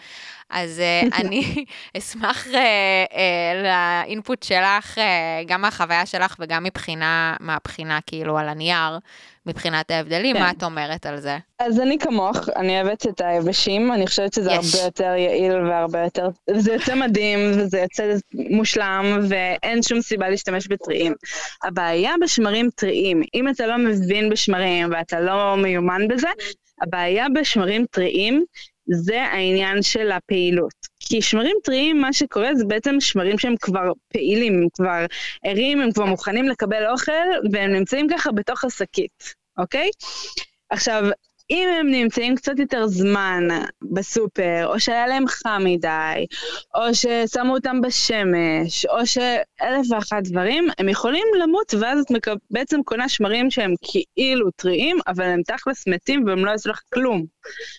[0.51, 1.65] אז uh, אני
[1.99, 2.55] אשמח uh, uh,
[3.63, 5.01] לאינפוט שלך, uh,
[5.47, 8.99] גם מהחוויה שלך וגם מבחינה, מהבחינה כאילו על הנייר,
[9.47, 10.43] מבחינת ההבדלים, כן.
[10.43, 11.39] מה את אומרת על זה?
[11.59, 14.75] אז אני כמוך, אני אוהבת את היבשים, אני חושבת שזה יש.
[14.75, 16.29] הרבה יותר יעיל והרבה יותר...
[16.57, 21.15] זה יוצא מדהים, וזה יוצא מושלם, ואין שום סיבה להשתמש בטריים.
[21.63, 26.29] הבעיה בשמרים טריים, אם אתה לא מבין בשמרים ואתה לא מיומן בזה,
[26.83, 28.45] הבעיה בשמרים טריים
[28.87, 30.92] זה העניין של הפעילות.
[31.09, 35.07] כי שמרים טריים, מה שקורה זה בעצם שמרים שהם כבר פעילים, הם כבר
[35.45, 37.13] ערים, הם כבר מוכנים לקבל אוכל,
[37.53, 39.91] והם נמצאים ככה בתוך השקית, אוקיי?
[40.71, 41.05] עכשיו,
[41.51, 43.49] אם הם נמצאים קצת יותר זמן
[43.83, 46.27] בסופר, או שהיה להם חם מדי,
[46.75, 52.35] או ששמו אותם בשמש, או שאלף ואחת דברים, הם יכולים למות, ואז את מקב...
[52.51, 57.25] בעצם קונה שמרים שהם כאילו טריים, אבל הם תכלס מתים והם לא יעשו לך כלום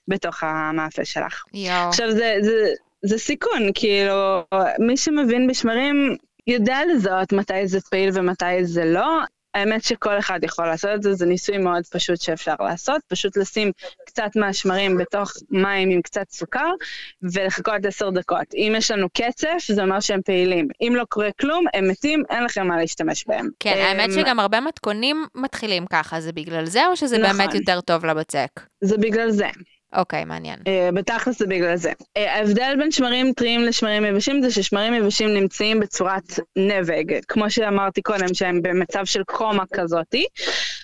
[0.07, 1.43] בתוך המאפה שלך.
[1.53, 1.89] יואו.
[1.89, 2.74] עכשיו, זה, זה,
[3.06, 4.43] זה סיכון, כאילו,
[4.80, 6.16] מי שמבין בשמרים
[6.47, 9.20] יודע לזהות מתי זה פעיל ומתי זה לא.
[9.54, 13.72] האמת שכל אחד יכול לעשות את זה, זה ניסוי מאוד פשוט שאפשר לעשות, פשוט לשים
[14.06, 16.72] קצת מהשמרים בתוך מים עם קצת סוכר,
[17.34, 18.54] ולחכות עשר דקות.
[18.54, 20.68] אם יש לנו קצף, זה אומר שהם פעילים.
[20.82, 23.49] אם לא קורה כלום, הם מתים, אין לכם מה להשתמש בהם.
[23.60, 27.38] כן, האמת אמ, שגם הרבה מתכונים מתחילים ככה, זה בגלל זה, או שזה נכון.
[27.38, 28.49] באמת יותר טוב לבצק?
[28.82, 29.47] זה בגלל זה.
[29.96, 30.60] אוקיי, מעניין.
[30.68, 31.91] אה, בתכלס זה בגלל זה.
[32.18, 38.02] אה, ההבדל בין שמרים טריים לשמרים יבשים זה ששמרים יבשים נמצאים בצורת נבג, כמו שאמרתי
[38.02, 40.26] קודם, שהם במצב של קומה כזאתי,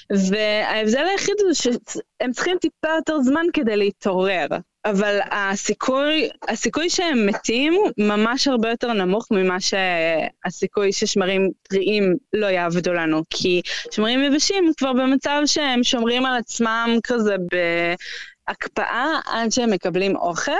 [0.10, 4.47] וההבדל היחיד הוא שהם צריכים טיפה יותר זמן כדי להתעורר.
[4.86, 12.93] אבל הסיכוי, הסיכוי שהם מתים ממש הרבה יותר נמוך ממה שהסיכוי ששמרים טריים לא יעבדו
[12.93, 13.24] לנו.
[13.30, 17.36] כי שמרים יבשים כבר במצב שהם שומרים על עצמם כזה
[18.50, 20.52] בהקפאה עד שהם מקבלים אוכל,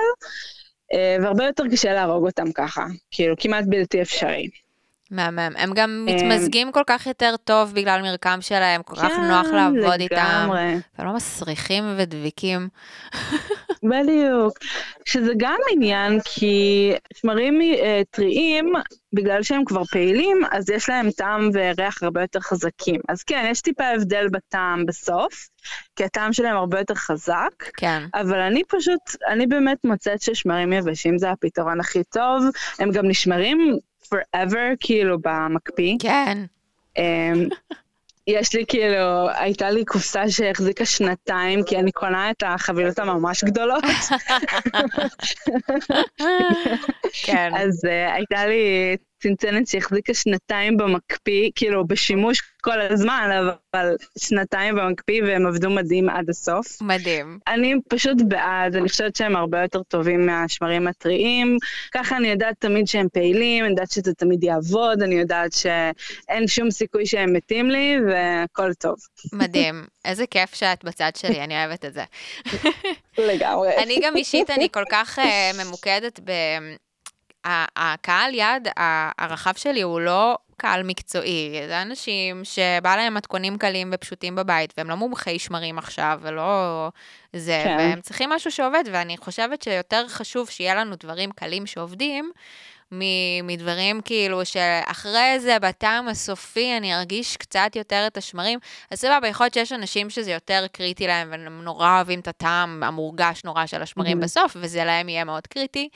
[0.94, 2.86] אה, והרבה יותר קשה להרוג אותם ככה.
[3.12, 4.50] כאילו, כמעט בלתי אפשרי.
[5.12, 5.56] מהמם.
[5.58, 10.00] הם גם אמ, מתמזגים כל כך יותר טוב בגלל מרקם שלהם, כל כך נוח לעבוד
[10.00, 10.16] איתם.
[10.16, 10.76] כן, לגמרי.
[10.98, 12.70] והם לא מסריחים ודביקים.
[13.84, 14.58] בדיוק.
[15.06, 18.74] שזה גם עניין, כי שמרים אה, טריים,
[19.14, 23.02] בגלל שהם כבר פעילים, אז יש להם טעם וריח הרבה יותר חזקים.
[23.10, 25.50] אז כן, יש טיפה הבדל בטעם בסוף,
[25.96, 28.04] כי הטעם שלהם הרבה יותר חזק, כן.
[28.14, 32.44] אבל אני פשוט, אני באמת מוצאת ששמרים יבשים זה הפתרון הכי טוב.
[32.80, 35.96] הם גם נשמרים forever, כאילו, במקפיא.
[36.00, 36.38] כן.
[38.30, 43.84] יש לי כאילו, הייתה לי קופסה שהחזיקה שנתיים, כי אני קונה את החבילות הממש גדולות.
[47.26, 47.52] כן.
[47.56, 55.24] אז uh, הייתה לי צנצנת שהחזיקה שנתיים במקפיא, כאילו בשימוש כל הזמן, אבל שנתיים במקפיא
[55.24, 56.82] והם עבדו מדהים עד הסוף.
[56.82, 57.40] מדהים.
[57.48, 61.58] אני פשוט בעד, אני חושבת שהם הרבה יותר טובים מהשמרים הטריים.
[61.92, 66.72] ככה אני יודעת תמיד שהם פעילים, אני יודעת שזה תמיד יעבוד, אני יודעת שאין שום
[66.72, 68.96] סיכוי שהם מתים לי, והכל טוב.
[69.34, 69.86] מדהים.
[70.06, 72.04] איזה כיף שאת בצד שלי, אני אוהבת את זה.
[73.18, 73.70] לגמרי.
[73.84, 75.22] אני גם אישית, אני כל כך uh,
[75.64, 76.32] ממוקדת ב...
[77.46, 78.68] הקהל יעד
[79.18, 84.90] הרחב שלי הוא לא קהל מקצועי, זה אנשים שבא להם מתכונים קלים ופשוטים בבית, והם
[84.90, 86.90] לא מומחי שמרים עכשיו, ולא
[87.34, 87.76] זה, כן.
[87.80, 92.32] והם צריכים משהו שעובד, ואני חושבת שיותר חשוב שיהיה לנו דברים קלים שעובדים,
[93.44, 98.60] מדברים כאילו שאחרי זה, בטעם הסופי, אני ארגיש קצת יותר את השמרים.
[98.92, 102.84] אז סבבה, יכול להיות שיש אנשים שזה יותר קריטי להם, והם נורא אוהבים את הטעם
[102.84, 104.24] המורגש נורא של השמרים Mhm.
[104.24, 105.90] בסוף, וזה להם יהיה מאוד קריטי.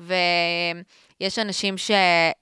[0.00, 1.90] ויש אנשים ש...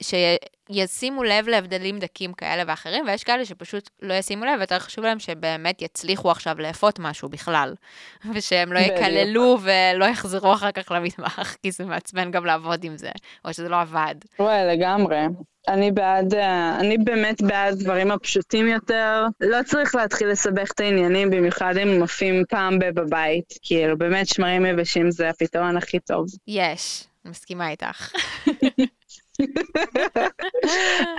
[0.02, 5.18] שישימו לב להבדלים דקים כאלה ואחרים, ויש כאלה שפשוט לא ישימו לב, ויותר חשוב להם
[5.18, 7.74] שבאמת יצליחו עכשיו לאפות משהו בכלל.
[8.34, 8.78] ושהם לא.
[8.78, 13.10] יקללו ולא יחזרו אחר כך למטבח, כי זה מעצבן גם לעבוד עם זה,
[13.44, 14.14] או שזה לא עבד.
[14.38, 15.18] וואי, לגמרי.
[15.68, 19.26] אני בעד, אה, אני באמת בעד דברים הפשוטים יותר.
[19.40, 23.54] לא צריך להתחיל לסבך את העניינים, במיוחד אם עפים פעם בבית.
[23.62, 26.26] כאילו, באמת שמרים יבשים זה הפתרון הכי טוב.
[26.48, 28.12] יש, אני מסכימה איתך.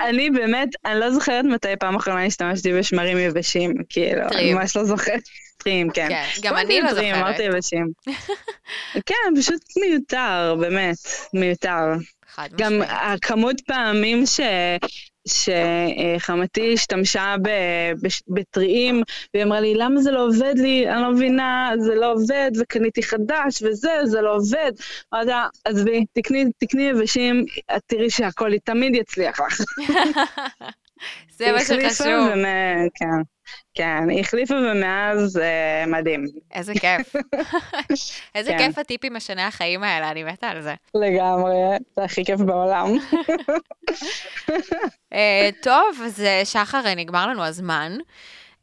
[0.10, 4.54] אני באמת, אני לא זוכרת מתי פעם אחרונה השתמשתי בשמרים יבשים, כאילו, אני.
[4.54, 5.22] ממש לא זוכרת.
[5.58, 6.08] טריים, כן.
[6.10, 7.16] כן, גם אני לא זוכרת.
[7.16, 7.92] אמרתי יבשים.
[9.08, 10.98] כן, פשוט מיותר, באמת,
[11.34, 11.86] מיותר.
[12.28, 12.82] חד גם.
[12.88, 14.40] הכמות פעמים ש...
[15.28, 17.36] שחמתי השתמשה
[18.28, 19.04] בטריים,
[19.34, 20.90] והיא אמרה לי, למה זה לא עובד לי?
[20.90, 24.72] אני לא מבינה, זה לא עובד, וקניתי חדש, וזה, זה לא עובד.
[25.14, 27.46] אמרתי לה, עזבי, תקני, תקני יבשים,
[27.76, 29.62] את תראי שהכל תמיד יצליח לך.
[31.30, 32.30] זה מה שחשוב.
[32.96, 33.22] כן,
[33.74, 37.16] כן, היא החליפה ומאז אה, מדהים, איזה כיף.
[38.36, 38.58] איזה כן.
[38.58, 40.76] כיף הטיפים משני החיים האלה, אני מתה על זה.
[40.96, 41.54] לגמרי,
[41.96, 42.88] זה הכי כיף בעולם.
[45.14, 47.98] אה, טוב, אז שחר, נגמר לנו הזמן.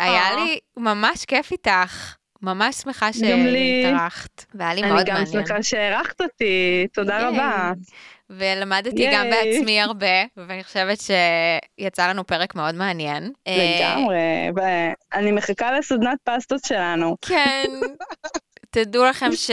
[0.00, 0.36] היה אה.
[0.36, 2.14] לי ממש כיף איתך.
[2.42, 3.12] ממש שמחה גם.
[3.12, 5.46] שהתארחת, והיה לי אני מאוד גם מעניין.
[5.46, 7.28] שמחה שהערכת אותי, תודה.
[7.28, 7.72] רבה.
[8.30, 9.30] ולמדתי גם.
[9.30, 13.32] בעצמי הרבה, ואני חושבת שיצא לנו פרק מאוד מעניין.
[13.48, 17.16] לגמרי, ואני מחכה לסדנת פסטות שלנו.
[17.22, 17.64] כן.
[18.70, 19.50] תדעו לכם ש...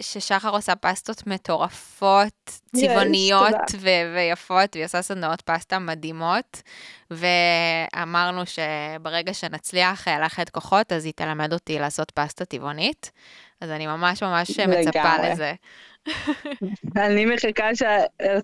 [0.00, 3.82] ששחר עושה פסטות מטורפות, צבעוניות תודה.
[3.82, 3.88] ו...
[4.14, 6.62] ויפות, והיא עושה סדנאות פסטה מדהימות,
[7.10, 13.10] ואמרנו שברגע שנצליח אה, לאחד כוחות, אז היא תלמד אותי לעשות פסטה טבעונית,
[13.62, 15.14] אז אני ממש ממש מצפה.
[15.32, 15.52] לזה.
[16.96, 17.82] אני מחכה ש-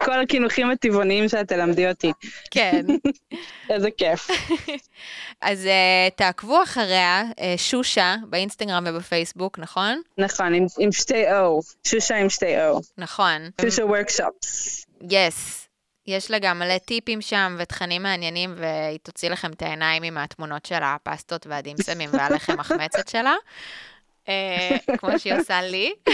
[0.04, 2.12] כל הקינוחים הטבעוניים שאת תלמדי אותי.
[2.50, 2.86] כן.
[3.70, 4.28] איזה כיף.
[5.40, 10.02] אז uh, תעקבו אחריה, uh, שושה, באינסטגרם ובפייסבוק, נכון?
[10.18, 11.42] נכון, עם- עם שתי O,
[11.86, 12.80] שושה עם שתי O.
[12.98, 13.50] נכון.
[13.60, 14.86] שושה וורקשופס.
[15.10, 15.68] יס.
[16.06, 20.66] יש לה גם מלא טיפים שם ותכנים מעניינים, והיא תוציא לכם את העיניים עם התמונות
[20.66, 23.34] של הפסטות והדימסמים והלחם מחמצת שלה,
[24.98, 25.92] כמו שהיא עושה לי.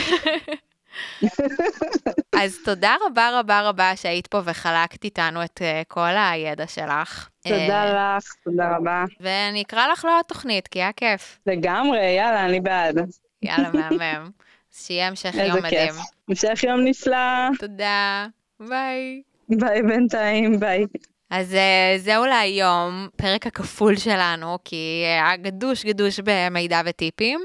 [2.43, 7.29] אז תודה רבה רבה רבה שהיית פה וחלקת איתנו את אה, כל הידע שלך.
[7.47, 9.05] אה, תודה לך, תודה רבה.
[9.21, 11.39] ואני אקרא לך לעוד תוכנית, כי היה כיף.
[11.47, 12.99] לגמרי, יאללה, אני בעד.
[13.43, 14.31] יאללה, מהמם.
[14.75, 15.93] אז שיהיה המשך יום מדהים.
[16.29, 17.49] המשך יום נפלא.
[17.59, 18.27] תודה.
[18.61, 19.23] ביי.
[19.49, 20.87] ביי בינתיים, ביי.
[21.31, 27.41] אז אה, זהו להיום, פרק כפול שלנו, כי היה גדוש גדוש במידע וטיפים.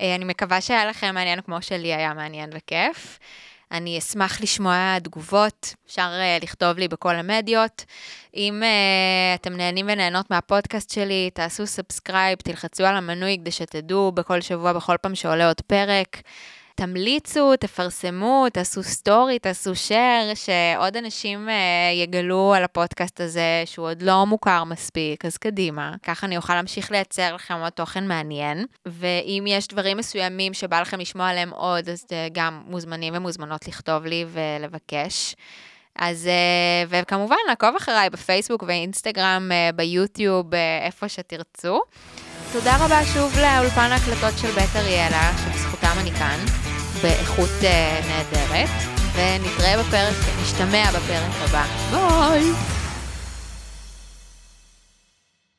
[0.00, 3.18] אה, אני מקווה שהיה לכם מעניין כמו שלי היה מעניין וכיף.
[3.72, 7.84] אני אשמח לשמוע תגובות, אפשר אה, לכתוב לי בכל המדיות.
[8.36, 14.40] אם אה, אתם נהנים ונהנות מהפודקאסט שלי, תעשו subscribe, תלחצו על המנוי כדי שתדעו בכל
[14.40, 16.22] שבוע, בכל פעם שעולה עוד פרק.
[16.74, 21.54] תמליצו, תפרסמו, תעשו סטורי, תעשו share, שעוד אנשים אה,
[21.94, 25.94] יגלו על הפודקאסט הזה שהוא עוד לא מוכר מספיק, אז קדימה.
[26.02, 28.64] ככה אני אוכל להמשיך לייצר לכם עוד תוכן מעניין.
[28.86, 34.04] ואם יש דברים מסוימים שבא לכם לשמוע עליהם עוד, אז אה, גם מוזמנים ומוזמנות לכתוב
[34.04, 35.34] לי ולבקש.
[35.98, 40.46] אז, אה, וכמובן, לעקוב אחריי בפייסבוק ואינסטגרם, ביוטיוב,
[40.84, 41.80] איפה שתרצו.
[42.52, 46.38] תודה רבה שוב לאולפן ההקלטות של בית אריאלה, שבזכותם אני כאן,
[47.02, 48.68] באיכות אה, נהדרת,
[49.14, 51.64] ונתראה בפרק, נשתמע בפרק הבא.
[51.90, 52.83] ביי!